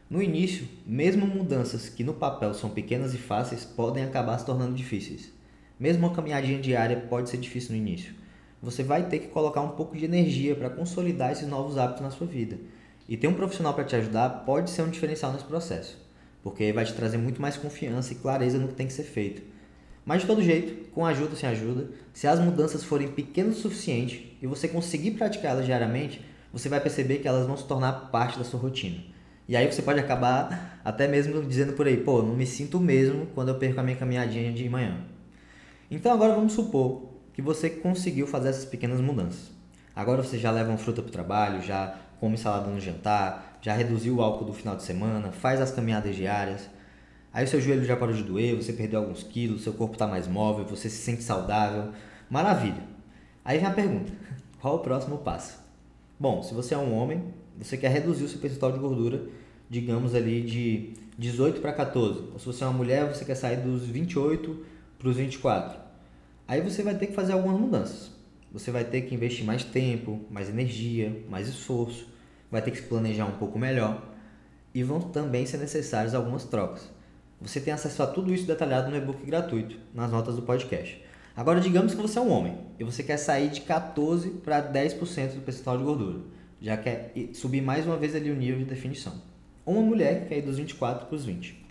No 0.07 0.21
início, 0.21 0.67
mesmo 0.85 1.25
mudanças 1.25 1.89
que 1.89 2.03
no 2.03 2.13
papel 2.13 2.53
são 2.53 2.69
pequenas 2.69 3.15
e 3.15 3.17
fáceis 3.17 3.65
podem 3.65 4.03
acabar 4.03 4.37
se 4.37 4.45
tornando 4.45 4.75
difíceis. 4.75 5.33
Mesmo 5.79 6.05
uma 6.05 6.13
caminhadinha 6.13 6.59
diária 6.59 7.07
pode 7.09 7.27
ser 7.27 7.37
difícil 7.37 7.71
no 7.71 7.77
início. 7.77 8.13
Você 8.61 8.83
vai 8.83 9.07
ter 9.07 9.17
que 9.17 9.29
colocar 9.29 9.61
um 9.61 9.69
pouco 9.69 9.97
de 9.97 10.05
energia 10.05 10.55
para 10.55 10.69
consolidar 10.69 11.31
esses 11.31 11.47
novos 11.47 11.75
hábitos 11.75 12.03
na 12.03 12.11
sua 12.11 12.27
vida. 12.27 12.59
E 13.09 13.17
ter 13.17 13.27
um 13.27 13.33
profissional 13.33 13.73
para 13.73 13.83
te 13.83 13.95
ajudar 13.95 14.43
pode 14.45 14.69
ser 14.69 14.83
um 14.83 14.91
diferencial 14.91 15.33
nesse 15.33 15.45
processo, 15.45 15.97
porque 16.43 16.71
vai 16.71 16.85
te 16.85 16.93
trazer 16.93 17.17
muito 17.17 17.41
mais 17.41 17.57
confiança 17.57 18.13
e 18.13 18.17
clareza 18.17 18.59
no 18.59 18.67
que 18.67 18.75
tem 18.75 18.85
que 18.85 18.93
ser 18.93 19.03
feito 19.03 19.41
mas 20.05 20.21
de 20.21 20.27
todo 20.27 20.41
jeito, 20.41 20.89
com 20.91 21.05
ajuda 21.05 21.31
ou 21.31 21.35
sem 21.35 21.49
ajuda, 21.49 21.89
se 22.13 22.27
as 22.27 22.39
mudanças 22.39 22.83
forem 22.83 23.09
pequenas 23.09 23.57
o 23.57 23.61
suficiente 23.61 24.37
e 24.41 24.47
você 24.47 24.67
conseguir 24.67 25.11
praticar 25.11 25.51
elas 25.51 25.65
diariamente, 25.65 26.21
você 26.51 26.67
vai 26.67 26.81
perceber 26.81 27.19
que 27.19 27.27
elas 27.27 27.45
vão 27.45 27.55
se 27.55 27.65
tornar 27.65 28.09
parte 28.11 28.37
da 28.37 28.43
sua 28.43 28.59
rotina. 28.59 29.01
E 29.47 29.55
aí 29.55 29.71
você 29.71 29.81
pode 29.81 29.99
acabar 29.99 30.79
até 30.83 31.07
mesmo 31.07 31.43
dizendo 31.43 31.73
por 31.73 31.87
aí, 31.87 31.97
pô, 31.97 32.21
não 32.21 32.35
me 32.35 32.45
sinto 32.45 32.79
mesmo 32.79 33.27
quando 33.35 33.49
eu 33.49 33.55
perco 33.55 33.79
a 33.79 33.83
minha 33.83 33.95
caminhadinha 33.95 34.51
de 34.51 34.67
manhã. 34.69 34.97
Então 35.89 36.11
agora 36.11 36.33
vamos 36.33 36.53
supor 36.53 37.09
que 37.33 37.41
você 37.41 37.69
conseguiu 37.69 38.25
fazer 38.25 38.49
essas 38.49 38.65
pequenas 38.65 38.99
mudanças. 38.99 39.51
Agora 39.95 40.23
você 40.23 40.37
já 40.37 40.51
leva 40.51 40.69
uma 40.69 40.77
fruta 40.77 41.01
para 41.01 41.09
o 41.09 41.11
trabalho, 41.11 41.61
já 41.61 41.95
come 42.19 42.37
salada 42.37 42.69
no 42.69 42.79
jantar, 42.79 43.57
já 43.61 43.73
reduziu 43.73 44.15
o 44.15 44.21
álcool 44.21 44.45
do 44.45 44.53
final 44.53 44.75
de 44.75 44.83
semana, 44.83 45.31
faz 45.31 45.59
as 45.59 45.71
caminhadas 45.71 46.15
diárias 46.15 46.69
Aí 47.33 47.47
seu 47.47 47.61
joelho 47.61 47.85
já 47.85 47.95
parou 47.95 48.13
de 48.13 48.23
doer, 48.23 48.55
você 48.55 48.73
perdeu 48.73 48.99
alguns 48.99 49.23
quilos, 49.23 49.63
seu 49.63 49.73
corpo 49.73 49.93
está 49.93 50.05
mais 50.05 50.27
móvel, 50.27 50.65
você 50.65 50.89
se 50.89 50.97
sente 50.97 51.23
saudável. 51.23 51.91
Maravilha. 52.29 52.83
Aí 53.43 53.57
vem 53.57 53.67
a 53.67 53.71
pergunta: 53.71 54.11
qual 54.59 54.75
o 54.75 54.79
próximo 54.79 55.17
passo? 55.19 55.59
Bom, 56.19 56.43
se 56.43 56.53
você 56.53 56.73
é 56.73 56.77
um 56.77 56.93
homem, 56.93 57.23
você 57.57 57.77
quer 57.77 57.89
reduzir 57.89 58.25
o 58.25 58.27
seu 58.27 58.39
percentual 58.39 58.71
de 58.71 58.79
gordura, 58.79 59.23
digamos 59.69 60.13
ali 60.13 60.41
de 60.41 60.93
18 61.17 61.61
para 61.61 61.73
14. 61.73 62.29
Ou 62.33 62.39
se 62.39 62.45
você 62.45 62.63
é 62.63 62.67
uma 62.67 62.77
mulher, 62.77 63.07
você 63.07 63.23
quer 63.23 63.35
sair 63.35 63.57
dos 63.57 63.83
28 63.85 64.65
para 64.99 65.07
os 65.07 65.15
24. 65.15 65.79
Aí 66.47 66.59
você 66.59 66.83
vai 66.83 66.95
ter 66.95 67.07
que 67.07 67.13
fazer 67.13 67.33
algumas 67.33 67.59
mudanças. 67.59 68.11
Você 68.51 68.71
vai 68.71 68.83
ter 68.83 69.01
que 69.03 69.15
investir 69.15 69.45
mais 69.45 69.63
tempo, 69.63 70.19
mais 70.29 70.49
energia, 70.49 71.23
mais 71.29 71.47
esforço, 71.47 72.07
vai 72.51 72.61
ter 72.61 72.71
que 72.71 72.77
se 72.77 72.83
planejar 72.83 73.25
um 73.25 73.37
pouco 73.37 73.57
melhor 73.57 74.05
e 74.73 74.83
vão 74.83 74.99
também 74.99 75.45
ser 75.45 75.57
necessárias 75.57 76.13
algumas 76.13 76.43
trocas. 76.43 76.89
Você 77.41 77.59
tem 77.59 77.73
acesso 77.73 78.03
a 78.03 78.07
tudo 78.07 78.31
isso 78.31 78.45
detalhado 78.45 78.91
no 78.91 78.97
e-book 78.97 79.25
gratuito, 79.25 79.75
nas 79.95 80.11
notas 80.11 80.35
do 80.35 80.43
podcast. 80.43 81.03
Agora, 81.35 81.59
digamos 81.59 81.95
que 81.95 82.01
você 82.01 82.19
é 82.19 82.21
um 82.21 82.29
homem 82.29 82.55
e 82.79 82.83
você 82.83 83.01
quer 83.01 83.17
sair 83.17 83.49
de 83.49 83.61
14 83.61 84.29
para 84.29 84.61
10% 84.61 85.33
do 85.33 85.41
percentual 85.41 85.77
de 85.77 85.83
gordura. 85.83 86.19
Já 86.61 86.77
quer 86.77 87.11
subir 87.33 87.61
mais 87.61 87.87
uma 87.87 87.97
vez 87.97 88.15
ali 88.15 88.29
o 88.29 88.35
nível 88.35 88.59
de 88.59 88.65
definição. 88.65 89.19
Ou 89.65 89.73
uma 89.73 89.83
mulher 89.83 90.21
que 90.21 90.27
quer 90.27 90.37
ir 90.37 90.41
dos 90.43 90.57
24 90.57 91.07
para 91.07 91.15
os 91.15 91.25
20. 91.25 91.65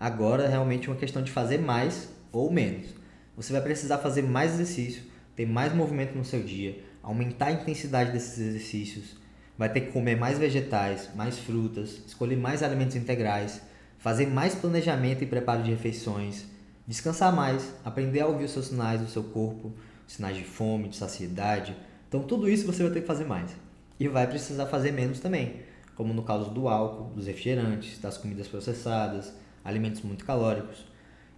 Agora, 0.00 0.42
é 0.42 0.48
realmente 0.48 0.88
uma 0.88 0.96
questão 0.96 1.22
de 1.22 1.30
fazer 1.30 1.58
mais 1.58 2.08
ou 2.32 2.50
menos. 2.50 2.88
Você 3.36 3.52
vai 3.52 3.62
precisar 3.62 3.98
fazer 3.98 4.22
mais 4.22 4.54
exercício, 4.54 5.04
ter 5.36 5.46
mais 5.46 5.72
movimento 5.72 6.18
no 6.18 6.24
seu 6.24 6.42
dia, 6.42 6.82
aumentar 7.00 7.46
a 7.46 7.52
intensidade 7.52 8.10
desses 8.10 8.38
exercícios, 8.38 9.16
vai 9.56 9.72
ter 9.72 9.82
que 9.82 9.92
comer 9.92 10.16
mais 10.16 10.38
vegetais, 10.38 11.10
mais 11.14 11.38
frutas, 11.38 12.02
escolher 12.06 12.36
mais 12.36 12.62
alimentos 12.62 12.96
integrais, 12.96 13.62
fazer 14.02 14.26
mais 14.26 14.52
planejamento 14.52 15.22
e 15.22 15.26
preparo 15.28 15.62
de 15.62 15.70
refeições, 15.70 16.44
descansar 16.84 17.32
mais, 17.32 17.72
aprender 17.84 18.18
a 18.18 18.26
ouvir 18.26 18.46
os 18.46 18.50
seus 18.50 18.66
sinais 18.66 19.00
do 19.00 19.06
seu 19.06 19.22
corpo, 19.22 19.72
sinais 20.08 20.36
de 20.36 20.42
fome, 20.42 20.88
de 20.88 20.96
saciedade. 20.96 21.76
Então 22.08 22.24
tudo 22.24 22.50
isso 22.50 22.66
você 22.66 22.82
vai 22.82 22.90
ter 22.90 23.02
que 23.02 23.06
fazer 23.06 23.24
mais. 23.24 23.54
E 24.00 24.08
vai 24.08 24.26
precisar 24.26 24.66
fazer 24.66 24.90
menos 24.90 25.20
também, 25.20 25.60
como 25.94 26.12
no 26.12 26.24
caso 26.24 26.50
do 26.50 26.66
álcool, 26.66 27.14
dos 27.14 27.28
refrigerantes, 27.28 28.00
das 28.00 28.18
comidas 28.18 28.48
processadas, 28.48 29.32
alimentos 29.64 30.02
muito 30.02 30.24
calóricos. 30.24 30.84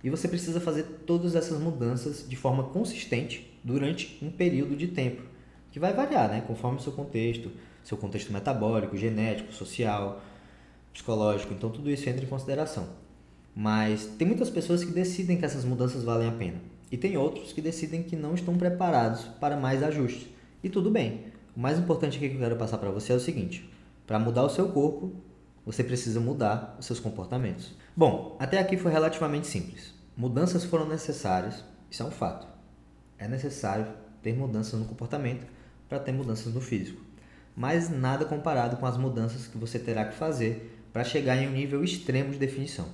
E 0.02 0.08
você 0.08 0.26
precisa 0.26 0.58
fazer 0.58 0.84
todas 1.06 1.34
essas 1.34 1.60
mudanças 1.60 2.24
de 2.26 2.34
forma 2.34 2.64
consistente 2.64 3.54
durante 3.62 4.18
um 4.22 4.30
período 4.30 4.74
de 4.74 4.88
tempo, 4.88 5.22
que 5.70 5.78
vai 5.78 5.92
variar, 5.92 6.30
né, 6.30 6.42
conforme 6.46 6.78
o 6.78 6.82
seu 6.82 6.92
contexto, 6.92 7.50
seu 7.82 7.98
contexto 7.98 8.32
metabólico, 8.32 8.96
genético, 8.96 9.52
social, 9.52 10.22
psicológico. 10.94 11.52
Então 11.52 11.68
tudo 11.68 11.90
isso 11.90 12.08
entra 12.08 12.24
em 12.24 12.28
consideração. 12.28 12.88
Mas 13.54 14.06
tem 14.06 14.26
muitas 14.26 14.48
pessoas 14.48 14.82
que 14.82 14.90
decidem 14.90 15.36
que 15.36 15.44
essas 15.44 15.64
mudanças 15.64 16.02
valem 16.02 16.28
a 16.28 16.32
pena. 16.32 16.60
E 16.90 16.96
tem 16.96 17.16
outros 17.16 17.52
que 17.52 17.60
decidem 17.60 18.02
que 18.02 18.16
não 18.16 18.34
estão 18.34 18.56
preparados 18.56 19.24
para 19.40 19.56
mais 19.56 19.82
ajustes. 19.82 20.28
E 20.62 20.70
tudo 20.70 20.90
bem. 20.90 21.26
O 21.54 21.60
mais 21.60 21.78
importante 21.78 22.18
que 22.18 22.24
eu 22.24 22.38
quero 22.38 22.56
passar 22.56 22.78
para 22.78 22.90
você 22.90 23.12
é 23.12 23.16
o 23.16 23.20
seguinte: 23.20 23.68
para 24.06 24.18
mudar 24.18 24.42
o 24.44 24.48
seu 24.48 24.68
corpo, 24.68 25.12
você 25.64 25.84
precisa 25.84 26.20
mudar 26.20 26.76
os 26.78 26.86
seus 26.86 27.00
comportamentos. 27.00 27.72
Bom, 27.96 28.36
até 28.38 28.58
aqui 28.58 28.76
foi 28.76 28.90
relativamente 28.90 29.46
simples. 29.46 29.94
Mudanças 30.16 30.64
foram 30.64 30.86
necessárias, 30.86 31.64
isso 31.90 32.02
é 32.02 32.06
um 32.06 32.10
fato. 32.10 32.46
É 33.18 33.28
necessário 33.28 33.86
ter 34.22 34.34
mudanças 34.34 34.78
no 34.78 34.86
comportamento 34.86 35.46
para 35.88 35.98
ter 35.98 36.12
mudanças 36.12 36.52
no 36.52 36.60
físico. 36.60 37.00
Mas 37.56 37.88
nada 37.88 38.24
comparado 38.24 38.76
com 38.76 38.86
as 38.86 38.96
mudanças 38.96 39.46
que 39.46 39.56
você 39.56 39.78
terá 39.78 40.04
que 40.04 40.14
fazer 40.16 40.83
para 40.94 41.02
chegar 41.02 41.36
em 41.36 41.48
um 41.48 41.50
nível 41.50 41.82
extremo 41.82 42.30
de 42.30 42.38
definição. 42.38 42.86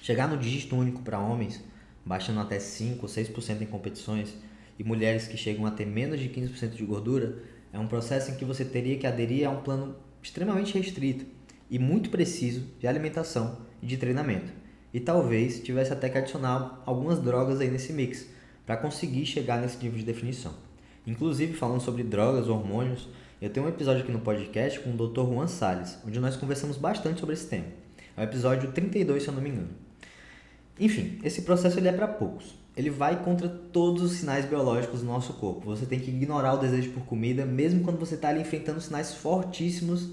Chegar 0.00 0.26
no 0.26 0.38
dígito 0.38 0.74
único 0.74 1.02
para 1.02 1.18
homens, 1.18 1.62
baixando 2.02 2.40
até 2.40 2.58
5 2.58 3.02
ou 3.02 3.06
6% 3.06 3.60
em 3.60 3.66
competições, 3.66 4.34
e 4.78 4.82
mulheres 4.82 5.28
que 5.28 5.36
chegam 5.36 5.66
a 5.66 5.70
ter 5.70 5.84
menos 5.84 6.18
de 6.18 6.30
15% 6.30 6.70
de 6.70 6.86
gordura, 6.86 7.36
é 7.70 7.78
um 7.78 7.86
processo 7.86 8.30
em 8.30 8.36
que 8.36 8.46
você 8.46 8.64
teria 8.64 8.96
que 8.96 9.06
aderir 9.06 9.46
a 9.46 9.50
um 9.50 9.60
plano 9.60 9.94
extremamente 10.22 10.78
restrito 10.78 11.26
e 11.70 11.78
muito 11.78 12.08
preciso 12.08 12.64
de 12.80 12.86
alimentação 12.86 13.58
e 13.82 13.86
de 13.86 13.98
treinamento. 13.98 14.50
E 14.94 14.98
talvez 14.98 15.60
tivesse 15.60 15.92
até 15.92 16.08
que 16.08 16.16
adicionar 16.16 16.82
algumas 16.86 17.20
drogas 17.20 17.60
aí 17.60 17.70
nesse 17.70 17.92
mix 17.92 18.26
para 18.64 18.78
conseguir 18.78 19.26
chegar 19.26 19.60
nesse 19.60 19.76
nível 19.76 19.98
de 19.98 20.04
definição. 20.06 20.54
Inclusive, 21.06 21.52
falando 21.52 21.82
sobre 21.82 22.02
drogas, 22.02 22.48
hormônios, 22.48 23.06
eu 23.40 23.50
tenho 23.50 23.66
um 23.66 23.68
episódio 23.68 24.02
aqui 24.02 24.10
no 24.10 24.18
podcast 24.18 24.80
com 24.80 24.90
o 24.90 25.08
Dr. 25.08 25.20
Juan 25.20 25.46
Salles, 25.46 25.96
onde 26.04 26.18
nós 26.18 26.34
conversamos 26.34 26.76
bastante 26.76 27.20
sobre 27.20 27.34
esse 27.34 27.46
tema. 27.46 27.66
É 28.16 28.22
o 28.22 28.24
episódio 28.24 28.72
32, 28.72 29.22
se 29.22 29.28
eu 29.28 29.34
não 29.34 29.40
me 29.40 29.50
engano. 29.50 29.68
Enfim, 30.80 31.20
esse 31.22 31.42
processo 31.42 31.78
ele 31.78 31.86
é 31.86 31.92
para 31.92 32.08
poucos. 32.08 32.56
Ele 32.76 32.90
vai 32.90 33.22
contra 33.22 33.48
todos 33.48 34.02
os 34.02 34.12
sinais 34.12 34.44
biológicos 34.44 35.00
do 35.00 35.06
nosso 35.06 35.34
corpo. 35.34 35.66
Você 35.66 35.86
tem 35.86 36.00
que 36.00 36.10
ignorar 36.10 36.54
o 36.54 36.58
desejo 36.58 36.90
por 36.90 37.04
comida, 37.04 37.46
mesmo 37.46 37.84
quando 37.84 37.98
você 37.98 38.16
está 38.16 38.28
ali 38.28 38.40
enfrentando 38.40 38.80
sinais 38.80 39.14
fortíssimos 39.14 40.10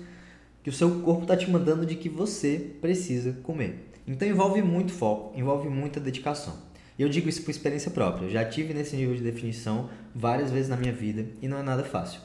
que 0.62 0.70
o 0.70 0.74
seu 0.74 1.01
corpo 1.01 1.24
está 1.24 1.36
te 1.36 1.50
mandando 1.50 1.86
de 1.86 1.96
que 1.96 2.10
você 2.10 2.74
precisa 2.79 3.34
comer. 3.44 3.91
Então 4.08 4.27
envolve 4.27 4.62
muito 4.62 4.91
foco, 4.91 5.38
envolve 5.38 5.67
muita 5.67 6.00
dedicação. 6.00 6.55
E 6.98 7.01
eu 7.01 7.10
digo 7.10 7.27
isso 7.27 7.41
por 7.41 7.51
experiência 7.51 7.89
própria. 7.89 8.25
Eu 8.25 8.32
já 8.32 8.46
tive 8.46 8.74
nesse 8.74 8.96
nível 8.96 9.15
de 9.15 9.22
definição 9.22 9.89
várias 10.13 10.51
vezes 10.51 10.70
na 10.70 10.77
minha 10.77 10.94
vida 10.94 11.25
e 11.41 11.48
não 11.48 11.58
é 11.58 11.63
nada 11.63 11.84
fácil. 11.84 12.22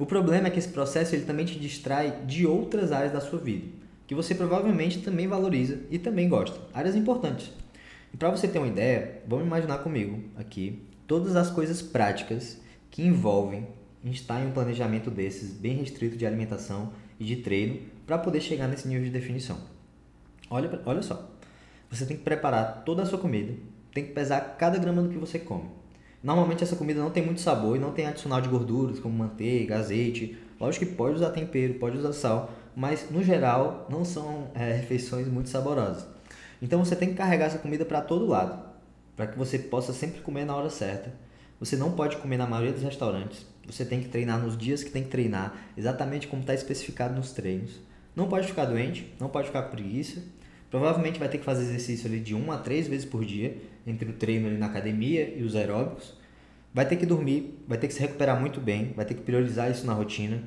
O 0.00 0.06
problema 0.06 0.46
é 0.48 0.50
que 0.50 0.58
esse 0.58 0.70
processo 0.70 1.14
ele 1.14 1.26
também 1.26 1.44
te 1.44 1.60
distrai 1.60 2.22
de 2.24 2.46
outras 2.46 2.90
áreas 2.90 3.12
da 3.12 3.20
sua 3.20 3.38
vida, 3.38 3.66
que 4.06 4.14
você 4.14 4.34
provavelmente 4.34 5.02
também 5.02 5.28
valoriza 5.28 5.80
e 5.90 5.98
também 5.98 6.26
gosta, 6.26 6.58
áreas 6.72 6.96
importantes. 6.96 7.52
E 8.10 8.16
para 8.16 8.30
você 8.30 8.48
ter 8.48 8.58
uma 8.58 8.66
ideia, 8.66 9.20
vamos 9.28 9.44
imaginar 9.44 9.76
comigo 9.80 10.24
aqui 10.38 10.82
todas 11.06 11.36
as 11.36 11.50
coisas 11.50 11.82
práticas 11.82 12.58
que 12.90 13.02
envolvem 13.02 13.68
estar 14.02 14.40
em 14.40 14.46
um 14.46 14.52
planejamento 14.52 15.10
desses 15.10 15.52
bem 15.52 15.76
restrito 15.76 16.16
de 16.16 16.24
alimentação 16.24 16.94
e 17.18 17.24
de 17.26 17.36
treino 17.36 17.80
para 18.06 18.16
poder 18.16 18.40
chegar 18.40 18.68
nesse 18.68 18.88
nível 18.88 19.04
de 19.04 19.10
definição. 19.10 19.58
Olha, 20.48 20.80
olha 20.86 21.02
só, 21.02 21.30
você 21.90 22.06
tem 22.06 22.16
que 22.16 22.22
preparar 22.22 22.84
toda 22.86 23.02
a 23.02 23.06
sua 23.06 23.18
comida, 23.18 23.52
tem 23.92 24.06
que 24.06 24.14
pesar 24.14 24.56
cada 24.56 24.78
grama 24.78 25.02
do 25.02 25.10
que 25.10 25.18
você 25.18 25.38
come. 25.38 25.68
Normalmente 26.22 26.62
essa 26.62 26.76
comida 26.76 27.00
não 27.00 27.10
tem 27.10 27.24
muito 27.24 27.40
sabor 27.40 27.76
e 27.76 27.80
não 27.80 27.92
tem 27.92 28.06
adicional 28.06 28.40
de 28.40 28.48
gorduras 28.48 28.98
como 28.98 29.16
manteiga, 29.16 29.78
azeite. 29.78 30.36
Lógico 30.60 30.84
que 30.84 30.92
pode 30.92 31.16
usar 31.16 31.30
tempero, 31.30 31.74
pode 31.74 31.96
usar 31.96 32.12
sal, 32.12 32.52
mas 32.76 33.10
no 33.10 33.22
geral 33.22 33.86
não 33.90 34.04
são 34.04 34.50
é, 34.54 34.74
refeições 34.74 35.26
muito 35.28 35.48
saborosas. 35.48 36.06
Então 36.60 36.84
você 36.84 36.94
tem 36.94 37.08
que 37.08 37.14
carregar 37.14 37.46
essa 37.46 37.58
comida 37.58 37.86
para 37.86 38.02
todo 38.02 38.26
lado, 38.26 38.62
para 39.16 39.26
que 39.26 39.38
você 39.38 39.58
possa 39.58 39.92
sempre 39.94 40.20
comer 40.20 40.44
na 40.44 40.54
hora 40.54 40.68
certa. 40.68 41.12
Você 41.58 41.76
não 41.76 41.92
pode 41.92 42.18
comer 42.18 42.36
na 42.36 42.46
maioria 42.46 42.72
dos 42.72 42.82
restaurantes. 42.82 43.46
Você 43.66 43.84
tem 43.84 44.00
que 44.00 44.08
treinar 44.08 44.40
nos 44.40 44.56
dias 44.56 44.82
que 44.82 44.90
tem 44.90 45.04
que 45.04 45.10
treinar, 45.10 45.54
exatamente 45.76 46.26
como 46.26 46.42
está 46.42 46.52
especificado 46.52 47.14
nos 47.14 47.32
treinos. 47.32 47.80
Não 48.14 48.28
pode 48.28 48.46
ficar 48.46 48.66
doente, 48.66 49.14
não 49.18 49.28
pode 49.28 49.46
ficar 49.46 49.62
com 49.62 49.70
preguiça. 49.70 50.22
Provavelmente 50.70 51.18
vai 51.18 51.28
ter 51.28 51.38
que 51.38 51.44
fazer 51.44 51.62
exercício 51.64 52.06
ali 52.06 52.20
de 52.20 52.34
uma 52.34 52.54
a 52.54 52.58
três 52.58 52.86
vezes 52.86 53.04
por 53.04 53.24
dia, 53.24 53.56
entre 53.86 54.08
o 54.08 54.12
treino 54.12 54.46
ali 54.46 54.56
na 54.56 54.66
academia 54.66 55.34
e 55.36 55.42
os 55.42 55.56
aeróbicos. 55.56 56.14
Vai 56.72 56.86
ter 56.86 56.96
que 56.96 57.04
dormir, 57.04 57.58
vai 57.66 57.76
ter 57.76 57.88
que 57.88 57.94
se 57.94 58.00
recuperar 58.00 58.40
muito 58.40 58.60
bem, 58.60 58.92
vai 58.94 59.04
ter 59.04 59.14
que 59.14 59.22
priorizar 59.22 59.68
isso 59.68 59.84
na 59.84 59.92
rotina, 59.92 60.40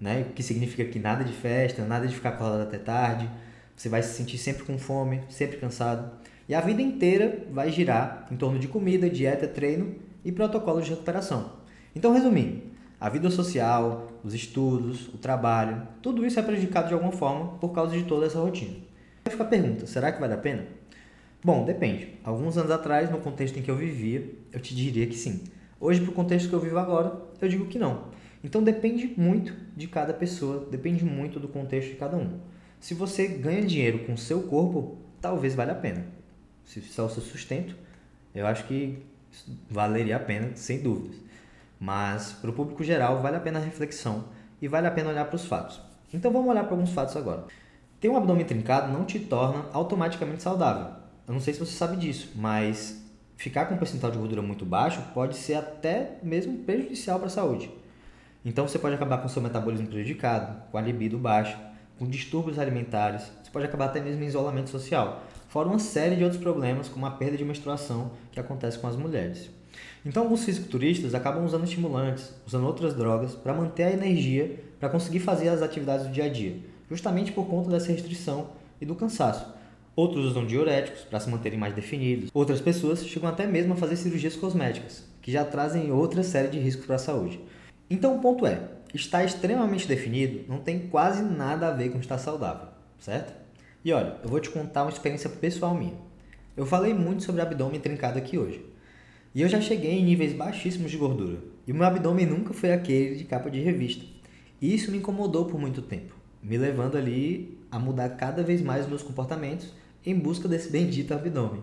né? 0.00 0.26
O 0.30 0.32
que 0.32 0.42
significa 0.42 0.84
que 0.86 0.98
nada 0.98 1.22
de 1.22 1.32
festa, 1.34 1.84
nada 1.84 2.06
de 2.06 2.14
ficar 2.14 2.30
acordado 2.30 2.62
até 2.62 2.78
tarde, 2.78 3.28
você 3.76 3.90
vai 3.90 4.02
se 4.02 4.14
sentir 4.14 4.38
sempre 4.38 4.64
com 4.64 4.78
fome, 4.78 5.20
sempre 5.28 5.58
cansado. 5.58 6.10
E 6.48 6.54
a 6.54 6.60
vida 6.62 6.80
inteira 6.80 7.44
vai 7.52 7.70
girar 7.70 8.26
em 8.30 8.36
torno 8.36 8.58
de 8.58 8.68
comida, 8.68 9.10
dieta, 9.10 9.46
treino 9.46 9.96
e 10.24 10.32
protocolos 10.32 10.84
de 10.84 10.92
recuperação. 10.92 11.52
Então, 11.94 12.14
resumindo, 12.14 12.62
a 12.98 13.10
vida 13.10 13.28
social, 13.28 14.08
os 14.24 14.32
estudos, 14.32 15.08
o 15.08 15.18
trabalho, 15.18 15.86
tudo 16.00 16.24
isso 16.24 16.40
é 16.40 16.42
prejudicado 16.42 16.88
de 16.88 16.94
alguma 16.94 17.12
forma 17.12 17.58
por 17.58 17.74
causa 17.74 17.94
de 17.94 18.04
toda 18.04 18.24
essa 18.24 18.38
rotina. 18.38 18.85
Fica 19.30 19.42
a 19.42 19.46
pergunta: 19.46 19.86
será 19.86 20.12
que 20.12 20.20
vale 20.20 20.34
a 20.34 20.38
pena? 20.38 20.66
Bom, 21.42 21.64
depende. 21.64 22.14
Alguns 22.24 22.56
anos 22.56 22.70
atrás, 22.70 23.10
no 23.10 23.18
contexto 23.18 23.58
em 23.58 23.62
que 23.62 23.70
eu 23.70 23.76
vivia, 23.76 24.28
eu 24.52 24.60
te 24.60 24.74
diria 24.74 25.06
que 25.06 25.14
sim. 25.14 25.44
Hoje, 25.78 26.00
para 26.00 26.10
o 26.10 26.14
contexto 26.14 26.48
que 26.48 26.54
eu 26.54 26.60
vivo 26.60 26.78
agora, 26.78 27.20
eu 27.40 27.48
digo 27.48 27.66
que 27.66 27.78
não. 27.78 28.04
Então 28.42 28.62
depende 28.62 29.12
muito 29.16 29.52
de 29.76 29.86
cada 29.88 30.14
pessoa, 30.14 30.66
depende 30.70 31.04
muito 31.04 31.38
do 31.38 31.48
contexto 31.48 31.90
de 31.90 31.96
cada 31.96 32.16
um. 32.16 32.40
Se 32.80 32.94
você 32.94 33.26
ganha 33.26 33.62
dinheiro 33.62 34.00
com 34.00 34.14
o 34.14 34.18
seu 34.18 34.42
corpo, 34.42 34.98
talvez 35.20 35.54
valha 35.54 35.72
a 35.72 35.76
pena. 35.76 36.06
Se 36.64 36.78
é 36.78 37.02
o 37.02 37.08
seu 37.08 37.22
sustento, 37.22 37.76
eu 38.34 38.46
acho 38.46 38.64
que 38.66 39.02
valeria 39.70 40.16
a 40.16 40.20
pena, 40.20 40.50
sem 40.54 40.80
dúvidas. 40.80 41.16
Mas 41.78 42.32
para 42.32 42.50
o 42.50 42.52
público 42.52 42.82
geral, 42.82 43.20
vale 43.20 43.36
a 43.36 43.40
pena 43.40 43.58
a 43.58 43.62
reflexão 43.62 44.24
e 44.60 44.68
vale 44.68 44.86
a 44.86 44.90
pena 44.90 45.10
olhar 45.10 45.24
para 45.26 45.36
os 45.36 45.44
fatos. 45.44 45.80
Então 46.12 46.32
vamos 46.32 46.48
olhar 46.48 46.64
para 46.64 46.72
alguns 46.72 46.90
fatos 46.90 47.16
agora. 47.16 47.44
Ter 47.98 48.10
um 48.10 48.16
abdômen 48.16 48.44
trincado 48.44 48.92
não 48.92 49.04
te 49.04 49.18
torna 49.18 49.64
automaticamente 49.72 50.42
saudável. 50.42 50.88
Eu 51.26 51.32
não 51.32 51.40
sei 51.40 51.54
se 51.54 51.60
você 51.60 51.72
sabe 51.72 51.96
disso, 51.96 52.30
mas 52.34 53.02
ficar 53.36 53.66
com 53.66 53.74
um 53.74 53.78
percentual 53.78 54.12
de 54.12 54.18
gordura 54.18 54.42
muito 54.42 54.66
baixo 54.66 55.02
pode 55.14 55.36
ser 55.36 55.54
até 55.54 56.18
mesmo 56.22 56.58
prejudicial 56.58 57.18
para 57.18 57.28
a 57.28 57.30
saúde. 57.30 57.70
Então 58.44 58.68
você 58.68 58.78
pode 58.78 58.94
acabar 58.94 59.18
com 59.18 59.28
seu 59.28 59.40
metabolismo 59.40 59.86
prejudicado, 59.86 60.62
com 60.70 60.76
a 60.76 60.80
libido 60.80 61.16
baixa, 61.16 61.58
com 61.98 62.06
distúrbios 62.06 62.58
alimentares, 62.58 63.22
você 63.42 63.50
pode 63.50 63.64
acabar 63.64 63.86
até 63.86 64.00
mesmo 64.00 64.22
em 64.22 64.26
isolamento 64.26 64.68
social, 64.68 65.22
fora 65.48 65.66
uma 65.66 65.78
série 65.78 66.16
de 66.16 66.22
outros 66.22 66.40
problemas, 66.40 66.88
como 66.88 67.06
a 67.06 67.10
perda 67.10 67.38
de 67.38 67.44
menstruação 67.44 68.12
que 68.30 68.38
acontece 68.38 68.78
com 68.78 68.86
as 68.86 68.94
mulheres. 68.94 69.50
Então, 70.04 70.22
alguns 70.22 70.44
fisiculturistas 70.44 71.14
acabam 71.14 71.44
usando 71.44 71.64
estimulantes, 71.64 72.32
usando 72.46 72.66
outras 72.66 72.94
drogas 72.94 73.34
para 73.34 73.54
manter 73.54 73.84
a 73.84 73.90
energia 73.90 74.62
para 74.78 74.88
conseguir 74.90 75.20
fazer 75.20 75.48
as 75.48 75.62
atividades 75.62 76.06
do 76.06 76.12
dia 76.12 76.24
a 76.24 76.28
dia, 76.28 76.58
justamente 76.88 77.32
por 77.32 77.46
conta 77.46 77.70
dessa 77.70 77.92
restrição 77.92 78.48
e 78.80 78.86
do 78.86 78.94
cansaço. 78.94 79.54
Outros 79.94 80.26
usam 80.26 80.46
diuréticos 80.46 81.02
para 81.02 81.20
se 81.20 81.30
manterem 81.30 81.58
mais 81.58 81.74
definidos. 81.74 82.30
Outras 82.34 82.60
pessoas 82.60 83.06
chegam 83.06 83.28
até 83.28 83.46
mesmo 83.46 83.72
a 83.72 83.76
fazer 83.76 83.96
cirurgias 83.96 84.36
cosméticas, 84.36 85.04
que 85.22 85.32
já 85.32 85.44
trazem 85.44 85.90
outra 85.90 86.22
série 86.22 86.48
de 86.48 86.58
riscos 86.58 86.84
para 86.84 86.96
a 86.96 86.98
saúde. 86.98 87.40
Então, 87.88 88.16
o 88.16 88.20
ponto 88.20 88.46
é: 88.46 88.60
estar 88.92 89.24
extremamente 89.24 89.88
definido 89.88 90.44
não 90.48 90.58
tem 90.58 90.88
quase 90.88 91.22
nada 91.22 91.68
a 91.68 91.72
ver 91.72 91.90
com 91.90 91.98
estar 91.98 92.18
saudável, 92.18 92.68
certo? 92.98 93.32
E 93.84 93.92
olha, 93.92 94.16
eu 94.22 94.28
vou 94.28 94.40
te 94.40 94.50
contar 94.50 94.82
uma 94.82 94.90
experiência 94.90 95.30
pessoal 95.30 95.74
minha. 95.74 95.94
Eu 96.56 96.66
falei 96.66 96.92
muito 96.92 97.22
sobre 97.22 97.40
abdômen 97.40 97.78
trincado 97.78 98.18
aqui 98.18 98.36
hoje. 98.36 98.64
E 99.34 99.42
eu 99.42 99.48
já 99.48 99.60
cheguei 99.60 99.92
em 99.92 100.04
níveis 100.04 100.32
baixíssimos 100.32 100.90
de 100.90 100.96
gordura. 100.96 101.38
E 101.66 101.72
o 101.72 101.74
meu 101.74 101.86
abdômen 101.86 102.26
nunca 102.26 102.52
foi 102.52 102.72
aquele 102.72 103.14
de 103.14 103.24
capa 103.24 103.50
de 103.50 103.60
revista. 103.60 104.04
E 104.60 104.74
isso 104.74 104.90
me 104.90 104.98
incomodou 104.98 105.44
por 105.44 105.60
muito 105.60 105.82
tempo, 105.82 106.15
me 106.46 106.56
levando 106.56 106.96
ali 106.96 107.58
a 107.70 107.78
mudar 107.78 108.08
cada 108.10 108.42
vez 108.42 108.62
mais 108.62 108.88
meus 108.88 109.02
comportamentos 109.02 109.72
em 110.04 110.16
busca 110.16 110.48
desse 110.48 110.70
bendito 110.70 111.12
abdômen. 111.12 111.62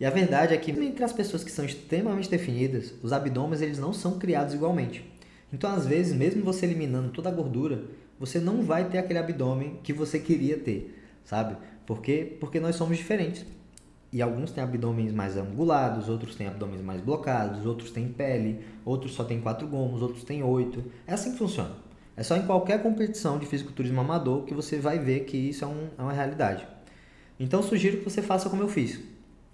E 0.00 0.06
a 0.06 0.10
verdade 0.10 0.54
é 0.54 0.56
que 0.56 0.70
entre 0.70 1.04
as 1.04 1.12
pessoas 1.12 1.44
que 1.44 1.50
são 1.50 1.64
extremamente 1.64 2.30
definidas, 2.30 2.94
os 3.02 3.12
abdômenes 3.12 3.60
eles 3.60 3.78
não 3.78 3.92
são 3.92 4.18
criados 4.18 4.54
igualmente. 4.54 5.04
Então, 5.52 5.70
às 5.70 5.86
vezes, 5.86 6.16
mesmo 6.16 6.42
você 6.42 6.64
eliminando 6.64 7.10
toda 7.10 7.28
a 7.28 7.32
gordura, 7.32 7.84
você 8.18 8.40
não 8.40 8.62
vai 8.62 8.88
ter 8.88 8.98
aquele 8.98 9.18
abdômen 9.18 9.78
que 9.82 9.92
você 9.92 10.18
queria 10.18 10.56
ter, 10.58 10.98
sabe? 11.24 11.56
Porque 11.86 12.36
porque 12.40 12.58
nós 12.58 12.74
somos 12.76 12.96
diferentes. 12.96 13.44
e 14.12 14.20
alguns 14.20 14.50
têm 14.52 14.62
abdômenes 14.62 15.12
mais 15.12 15.36
angulados, 15.38 16.08
outros 16.08 16.34
têm 16.34 16.46
abdômenes 16.46 16.84
mais 16.84 17.00
blocados, 17.00 17.64
outros 17.64 17.90
têm 17.90 18.08
pele, 18.08 18.60
outros 18.84 19.14
só 19.14 19.24
têm 19.24 19.40
quatro 19.40 19.66
gomos, 19.66 20.02
outros 20.02 20.22
têm 20.24 20.42
oito. 20.42 20.84
É 21.06 21.14
assim 21.14 21.32
que 21.32 21.38
funciona. 21.38 21.70
É 22.16 22.22
só 22.22 22.36
em 22.36 22.46
qualquer 22.46 22.82
competição 22.82 23.38
de 23.38 23.46
fisiculturismo 23.46 24.00
amador 24.00 24.44
que 24.44 24.52
você 24.52 24.78
vai 24.78 24.98
ver 24.98 25.20
que 25.20 25.36
isso 25.36 25.64
é, 25.64 25.68
um, 25.68 25.88
é 25.96 26.02
uma 26.02 26.12
realidade. 26.12 26.66
Então 27.40 27.62
sugiro 27.62 27.98
que 27.98 28.04
você 28.04 28.20
faça 28.20 28.50
como 28.50 28.62
eu 28.62 28.68
fiz. 28.68 29.00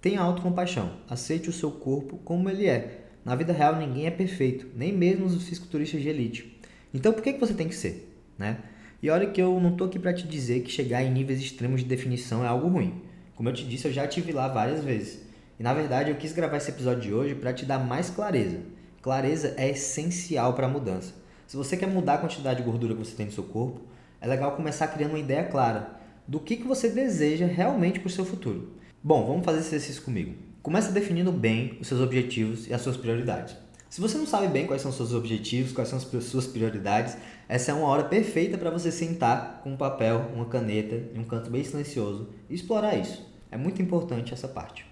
Tenha 0.01 0.21
autocompaixão, 0.21 0.93
aceite 1.09 1.49
o 1.49 1.53
seu 1.53 1.71
corpo 1.71 2.17
como 2.17 2.49
ele 2.49 2.67
é. 2.67 3.05
Na 3.23 3.35
vida 3.35 3.53
real 3.53 3.75
ninguém 3.75 4.07
é 4.07 4.11
perfeito, 4.11 4.67
nem 4.75 4.91
mesmo 4.91 5.25
os 5.25 5.43
fisiculturistas 5.43 6.01
de 6.01 6.09
elite. 6.09 6.59
Então 6.93 7.13
por 7.13 7.21
que, 7.21 7.33
que 7.33 7.39
você 7.39 7.53
tem 7.53 7.67
que 7.67 7.75
ser? 7.75 8.13
Né? 8.37 8.57
E 9.01 9.09
olha 9.09 9.29
que 9.29 9.41
eu 9.41 9.59
não 9.59 9.71
estou 9.71 9.87
aqui 9.87 9.97
para 9.97 10.13
te 10.13 10.27
dizer 10.27 10.61
que 10.61 10.71
chegar 10.71 11.01
em 11.01 11.11
níveis 11.11 11.39
extremos 11.39 11.81
de 11.81 11.87
definição 11.87 12.43
é 12.43 12.47
algo 12.47 12.67
ruim. 12.67 13.01
Como 13.35 13.47
eu 13.47 13.53
te 13.53 13.65
disse, 13.65 13.87
eu 13.87 13.93
já 13.93 14.05
tive 14.05 14.33
lá 14.33 14.49
várias 14.49 14.83
vezes. 14.83 15.21
E 15.57 15.63
na 15.63 15.73
verdade 15.73 16.11
eu 16.11 16.17
quis 16.17 16.33
gravar 16.33 16.57
esse 16.57 16.71
episódio 16.71 17.01
de 17.01 17.13
hoje 17.13 17.35
para 17.35 17.53
te 17.53 17.65
dar 17.65 17.79
mais 17.79 18.09
clareza. 18.09 18.59
Clareza 19.01 19.53
é 19.57 19.69
essencial 19.69 20.53
para 20.53 20.67
a 20.67 20.69
mudança. 20.69 21.13
Se 21.49 21.57
você 21.57 21.75
quer 21.75 21.87
mudar 21.87 22.13
a 22.13 22.17
quantidade 22.19 22.59
de 22.59 22.63
gordura 22.63 22.93
que 22.93 22.99
você 23.03 23.15
tem 23.15 23.25
no 23.25 23.31
seu 23.31 23.43
corpo, 23.43 23.81
é 24.21 24.27
legal 24.27 24.51
começar 24.51 24.87
criando 24.89 25.13
uma 25.13 25.19
ideia 25.19 25.45
clara 25.45 25.99
do 26.27 26.39
que, 26.39 26.57
que 26.57 26.67
você 26.67 26.89
deseja 26.89 27.47
realmente 27.47 27.99
para 27.99 28.05
o 28.05 28.11
seu 28.11 28.23
futuro. 28.23 28.73
Bom, 29.01 29.25
vamos 29.25 29.43
fazer 29.43 29.57
esse 29.57 29.69
exercício 29.69 30.03
comigo. 30.03 30.35
Comece 30.61 30.91
definindo 30.91 31.31
bem 31.31 31.75
os 31.81 31.87
seus 31.87 32.01
objetivos 32.01 32.67
e 32.67 32.73
as 32.75 32.81
suas 32.81 32.97
prioridades. 32.97 33.57
Se 33.89 33.99
você 33.99 34.15
não 34.15 34.27
sabe 34.27 34.47
bem 34.47 34.67
quais 34.67 34.83
são 34.83 34.91
os 34.91 34.97
seus 34.97 35.11
objetivos, 35.11 35.71
quais 35.71 35.89
são 35.89 35.97
as 35.97 36.23
suas 36.25 36.45
prioridades, 36.45 37.17
essa 37.47 37.71
é 37.71 37.73
uma 37.73 37.87
hora 37.87 38.03
perfeita 38.03 38.55
para 38.55 38.69
você 38.69 38.91
sentar 38.91 39.61
com 39.63 39.71
um 39.71 39.75
papel, 39.75 40.29
uma 40.35 40.45
caneta 40.45 41.01
em 41.15 41.19
um 41.19 41.23
canto 41.23 41.49
bem 41.49 41.63
silencioso 41.63 42.29
e 42.47 42.53
explorar 42.53 42.95
isso. 42.95 43.27
É 43.49 43.57
muito 43.57 43.81
importante 43.81 44.35
essa 44.35 44.47
parte. 44.47 44.85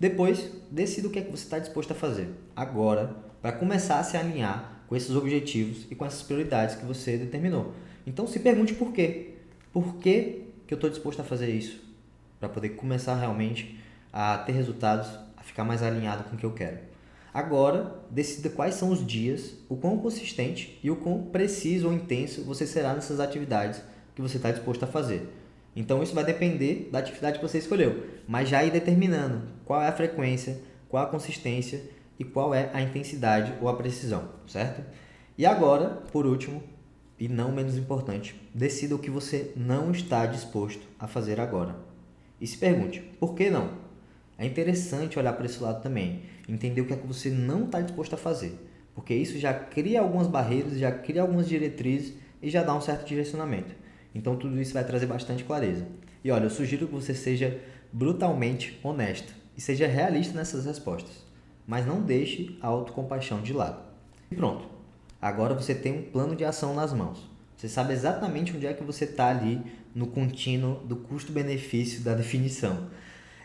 Depois, 0.00 0.50
decida 0.70 1.06
o 1.06 1.10
que 1.10 1.18
é 1.18 1.22
que 1.22 1.30
você 1.30 1.44
está 1.44 1.58
disposto 1.58 1.90
a 1.90 1.94
fazer 1.94 2.30
agora 2.56 3.14
para 3.42 3.52
começar 3.52 3.98
a 3.98 4.04
se 4.04 4.16
alinhar 4.16 4.77
com 4.88 4.96
esses 4.96 5.14
objetivos 5.14 5.86
e 5.90 5.94
com 5.94 6.04
essas 6.04 6.22
prioridades 6.22 6.74
que 6.74 6.84
você 6.84 7.16
determinou. 7.16 7.74
Então 8.06 8.26
se 8.26 8.40
pergunte 8.40 8.74
por 8.74 8.92
quê. 8.92 9.34
Por 9.72 9.96
que, 9.96 10.44
que 10.66 10.72
eu 10.72 10.76
estou 10.76 10.88
disposto 10.88 11.20
a 11.20 11.24
fazer 11.24 11.50
isso? 11.50 11.80
Para 12.40 12.48
poder 12.48 12.70
começar 12.70 13.14
realmente 13.14 13.78
a 14.12 14.38
ter 14.38 14.52
resultados, 14.52 15.08
a 15.36 15.42
ficar 15.42 15.64
mais 15.64 15.82
alinhado 15.82 16.24
com 16.24 16.34
o 16.34 16.38
que 16.38 16.46
eu 16.46 16.52
quero. 16.52 16.78
Agora, 17.32 18.02
decida 18.10 18.48
quais 18.48 18.74
são 18.74 18.90
os 18.90 19.06
dias, 19.06 19.54
o 19.68 19.76
quão 19.76 19.98
consistente 19.98 20.78
e 20.82 20.90
o 20.90 20.96
quão 20.96 21.24
preciso 21.24 21.86
ou 21.86 21.92
intenso 21.92 22.42
você 22.42 22.66
será 22.66 22.94
nessas 22.94 23.20
atividades 23.20 23.82
que 24.14 24.22
você 24.22 24.38
está 24.38 24.50
disposto 24.50 24.82
a 24.84 24.88
fazer. 24.88 25.28
Então 25.76 26.02
isso 26.02 26.14
vai 26.14 26.24
depender 26.24 26.88
da 26.90 26.98
atividade 26.98 27.38
que 27.38 27.46
você 27.46 27.58
escolheu, 27.58 28.04
mas 28.26 28.48
já 28.48 28.64
ir 28.64 28.72
determinando 28.72 29.42
qual 29.64 29.82
é 29.82 29.86
a 29.86 29.92
frequência, 29.92 30.60
qual 30.88 31.04
a 31.04 31.06
consistência 31.06 31.82
e 32.18 32.24
qual 32.24 32.54
é 32.54 32.70
a 32.72 32.82
intensidade 32.82 33.54
ou 33.60 33.68
a 33.68 33.76
precisão, 33.76 34.28
certo? 34.46 34.82
E 35.36 35.46
agora, 35.46 36.02
por 36.12 36.26
último, 36.26 36.62
e 37.18 37.28
não 37.28 37.52
menos 37.52 37.76
importante, 37.76 38.34
decida 38.54 38.94
o 38.94 38.98
que 38.98 39.10
você 39.10 39.52
não 39.56 39.90
está 39.90 40.26
disposto 40.26 40.86
a 40.98 41.06
fazer 41.06 41.40
agora. 41.40 41.76
E 42.40 42.46
se 42.46 42.56
pergunte, 42.56 43.00
por 43.18 43.34
que 43.34 43.50
não? 43.50 43.70
É 44.36 44.46
interessante 44.46 45.18
olhar 45.18 45.32
para 45.32 45.46
esse 45.46 45.60
lado 45.60 45.82
também, 45.82 46.22
entender 46.48 46.80
o 46.80 46.86
que 46.86 46.92
é 46.92 46.96
que 46.96 47.06
você 47.06 47.28
não 47.28 47.64
está 47.64 47.80
disposto 47.80 48.14
a 48.14 48.16
fazer, 48.16 48.54
porque 48.94 49.14
isso 49.14 49.38
já 49.38 49.52
cria 49.52 50.00
algumas 50.00 50.28
barreiras, 50.28 50.78
já 50.78 50.92
cria 50.92 51.22
algumas 51.22 51.48
diretrizes 51.48 52.14
e 52.40 52.48
já 52.48 52.62
dá 52.62 52.74
um 52.74 52.80
certo 52.80 53.06
direcionamento. 53.06 53.74
Então 54.14 54.36
tudo 54.36 54.60
isso 54.60 54.74
vai 54.74 54.84
trazer 54.84 55.06
bastante 55.06 55.44
clareza. 55.44 55.86
E 56.22 56.30
olha, 56.30 56.44
eu 56.44 56.50
sugiro 56.50 56.86
que 56.86 56.94
você 56.94 57.14
seja 57.14 57.60
brutalmente 57.92 58.78
honesto 58.82 59.34
e 59.56 59.60
seja 59.60 59.86
realista 59.86 60.36
nessas 60.36 60.66
respostas, 60.66 61.24
mas 61.68 61.86
não 61.86 62.00
deixe 62.00 62.56
a 62.62 62.66
autocompaixão 62.66 63.42
de 63.42 63.52
lado. 63.52 63.82
E 64.30 64.34
pronto. 64.34 64.66
Agora 65.20 65.54
você 65.54 65.74
tem 65.74 65.92
um 65.92 66.02
plano 66.02 66.34
de 66.34 66.44
ação 66.44 66.74
nas 66.74 66.94
mãos. 66.94 67.28
Você 67.56 67.68
sabe 67.68 67.92
exatamente 67.92 68.56
onde 68.56 68.66
é 68.66 68.72
que 68.72 68.82
você 68.82 69.04
está 69.04 69.28
ali 69.28 69.60
no 69.94 70.06
contínuo 70.06 70.76
do 70.86 70.96
custo-benefício 70.96 72.00
da 72.00 72.14
definição. 72.14 72.86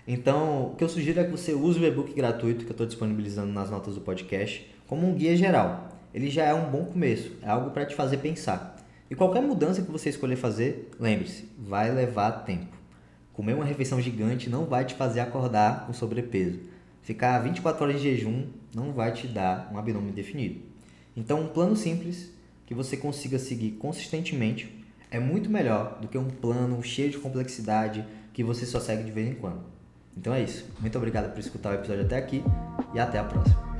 Então, 0.07 0.67
o 0.67 0.75
que 0.75 0.83
eu 0.83 0.89
sugiro 0.89 1.19
é 1.19 1.23
que 1.25 1.31
você 1.31 1.53
use 1.53 1.79
o 1.79 1.85
e-book 1.85 2.13
gratuito 2.13 2.63
que 2.63 2.69
eu 2.69 2.73
estou 2.73 2.87
disponibilizando 2.87 3.51
nas 3.51 3.69
notas 3.69 3.95
do 3.95 4.01
podcast 4.01 4.71
como 4.87 5.07
um 5.07 5.15
guia 5.15 5.35
geral. 5.35 5.89
Ele 6.13 6.29
já 6.29 6.43
é 6.43 6.53
um 6.53 6.69
bom 6.69 6.85
começo, 6.85 7.31
é 7.41 7.49
algo 7.49 7.71
para 7.71 7.85
te 7.85 7.95
fazer 7.95 8.17
pensar. 8.17 8.77
E 9.09 9.15
qualquer 9.15 9.41
mudança 9.41 9.81
que 9.81 9.91
você 9.91 10.09
escolher 10.09 10.35
fazer, 10.35 10.91
lembre-se, 10.99 11.49
vai 11.57 11.91
levar 11.91 12.43
tempo. 12.45 12.77
Comer 13.33 13.53
uma 13.53 13.65
refeição 13.65 13.99
gigante 13.99 14.49
não 14.49 14.65
vai 14.65 14.85
te 14.85 14.93
fazer 14.93 15.19
acordar 15.19 15.87
com 15.87 15.93
sobrepeso. 15.93 16.59
Ficar 17.03 17.37
24 17.39 17.83
horas 17.83 18.01
de 18.01 18.09
jejum 18.09 18.45
não 18.73 18.93
vai 18.93 19.11
te 19.11 19.27
dar 19.27 19.69
um 19.73 19.77
abdômen 19.77 20.13
definido. 20.13 20.61
Então, 21.15 21.41
um 21.41 21.47
plano 21.47 21.75
simples 21.75 22.31
que 22.65 22.73
você 22.73 22.95
consiga 22.95 23.37
seguir 23.37 23.71
consistentemente 23.71 24.83
é 25.11 25.19
muito 25.19 25.49
melhor 25.49 25.99
do 26.01 26.07
que 26.07 26.17
um 26.17 26.29
plano 26.29 26.81
cheio 26.81 27.11
de 27.11 27.17
complexidade 27.17 28.05
que 28.31 28.41
você 28.41 28.65
só 28.65 28.79
segue 28.79 29.03
de 29.03 29.11
vez 29.11 29.29
em 29.29 29.35
quando. 29.35 29.59
Então 30.17 30.33
é 30.33 30.41
isso. 30.41 30.65
Muito 30.79 30.97
obrigado 30.97 31.31
por 31.31 31.39
escutar 31.39 31.71
o 31.71 31.73
episódio 31.73 32.05
até 32.05 32.17
aqui 32.17 32.41
e 32.93 32.99
até 32.99 33.19
a 33.19 33.25
próxima. 33.25 33.73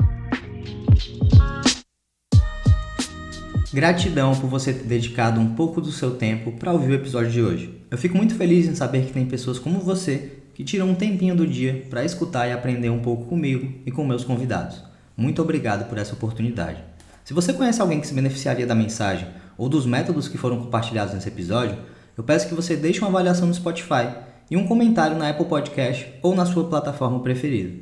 Gratidão 3.74 4.36
por 4.36 4.48
você 4.48 4.74
ter 4.74 4.84
dedicado 4.84 5.40
um 5.40 5.56
pouco 5.56 5.80
do 5.80 5.92
seu 5.92 6.18
tempo 6.18 6.52
para 6.52 6.74
ouvir 6.74 6.92
o 6.92 6.96
episódio 6.96 7.32
de 7.32 7.42
hoje. 7.42 7.82
Eu 7.90 7.98
fico 7.98 8.18
muito 8.18 8.36
feliz 8.36 8.68
em 8.68 8.76
saber 8.76 9.06
que 9.06 9.14
tem 9.14 9.26
pessoas 9.26 9.58
como 9.58 9.80
você 9.80 10.43
que 10.54 10.64
tiram 10.64 10.90
um 10.90 10.96
tempinho 10.96 11.36
do 11.36 11.48
dia 11.48 11.86
para 11.90 12.06
escutar 12.06 12.48
e 12.48 12.52
aprender 12.52 12.90
um 12.90 13.00
pouco 13.00 13.26
comigo 13.26 13.74
e 13.86 13.92
com 13.92 14.06
meus 14.06 14.24
convidados. 14.24 14.84
Muito 15.16 15.42
obrigado 15.42 15.88
por 15.90 15.98
essa 15.98 16.14
oportunidade. 16.14 16.84
Se 17.24 17.34
você 17.34 17.54
conhece 17.54 17.82
alguém 17.82 18.02
que 18.02 18.08
se 18.08 18.14
beneficiaria 18.14 18.68
da 18.68 18.76
mensagem 18.76 19.28
ou 19.58 19.70
dos 19.70 19.86
métodos 19.86 20.28
que 20.28 20.38
foram 20.38 20.60
compartilhados 20.60 21.14
nesse 21.14 21.30
episódio, 21.30 21.78
eu 22.18 22.24
peço 22.24 22.48
que 22.48 22.56
você 22.56 22.76
deixe 22.76 23.00
uma 23.00 23.10
avaliação 23.10 23.48
no 23.48 23.54
Spotify 23.54 24.10
e 24.52 24.58
um 24.58 24.68
comentário 24.68 25.18
na 25.18 25.30
Apple 25.30 25.46
Podcast 25.46 26.14
ou 26.22 26.36
na 26.36 26.46
sua 26.46 26.66
plataforma 26.66 27.20
preferida. 27.22 27.74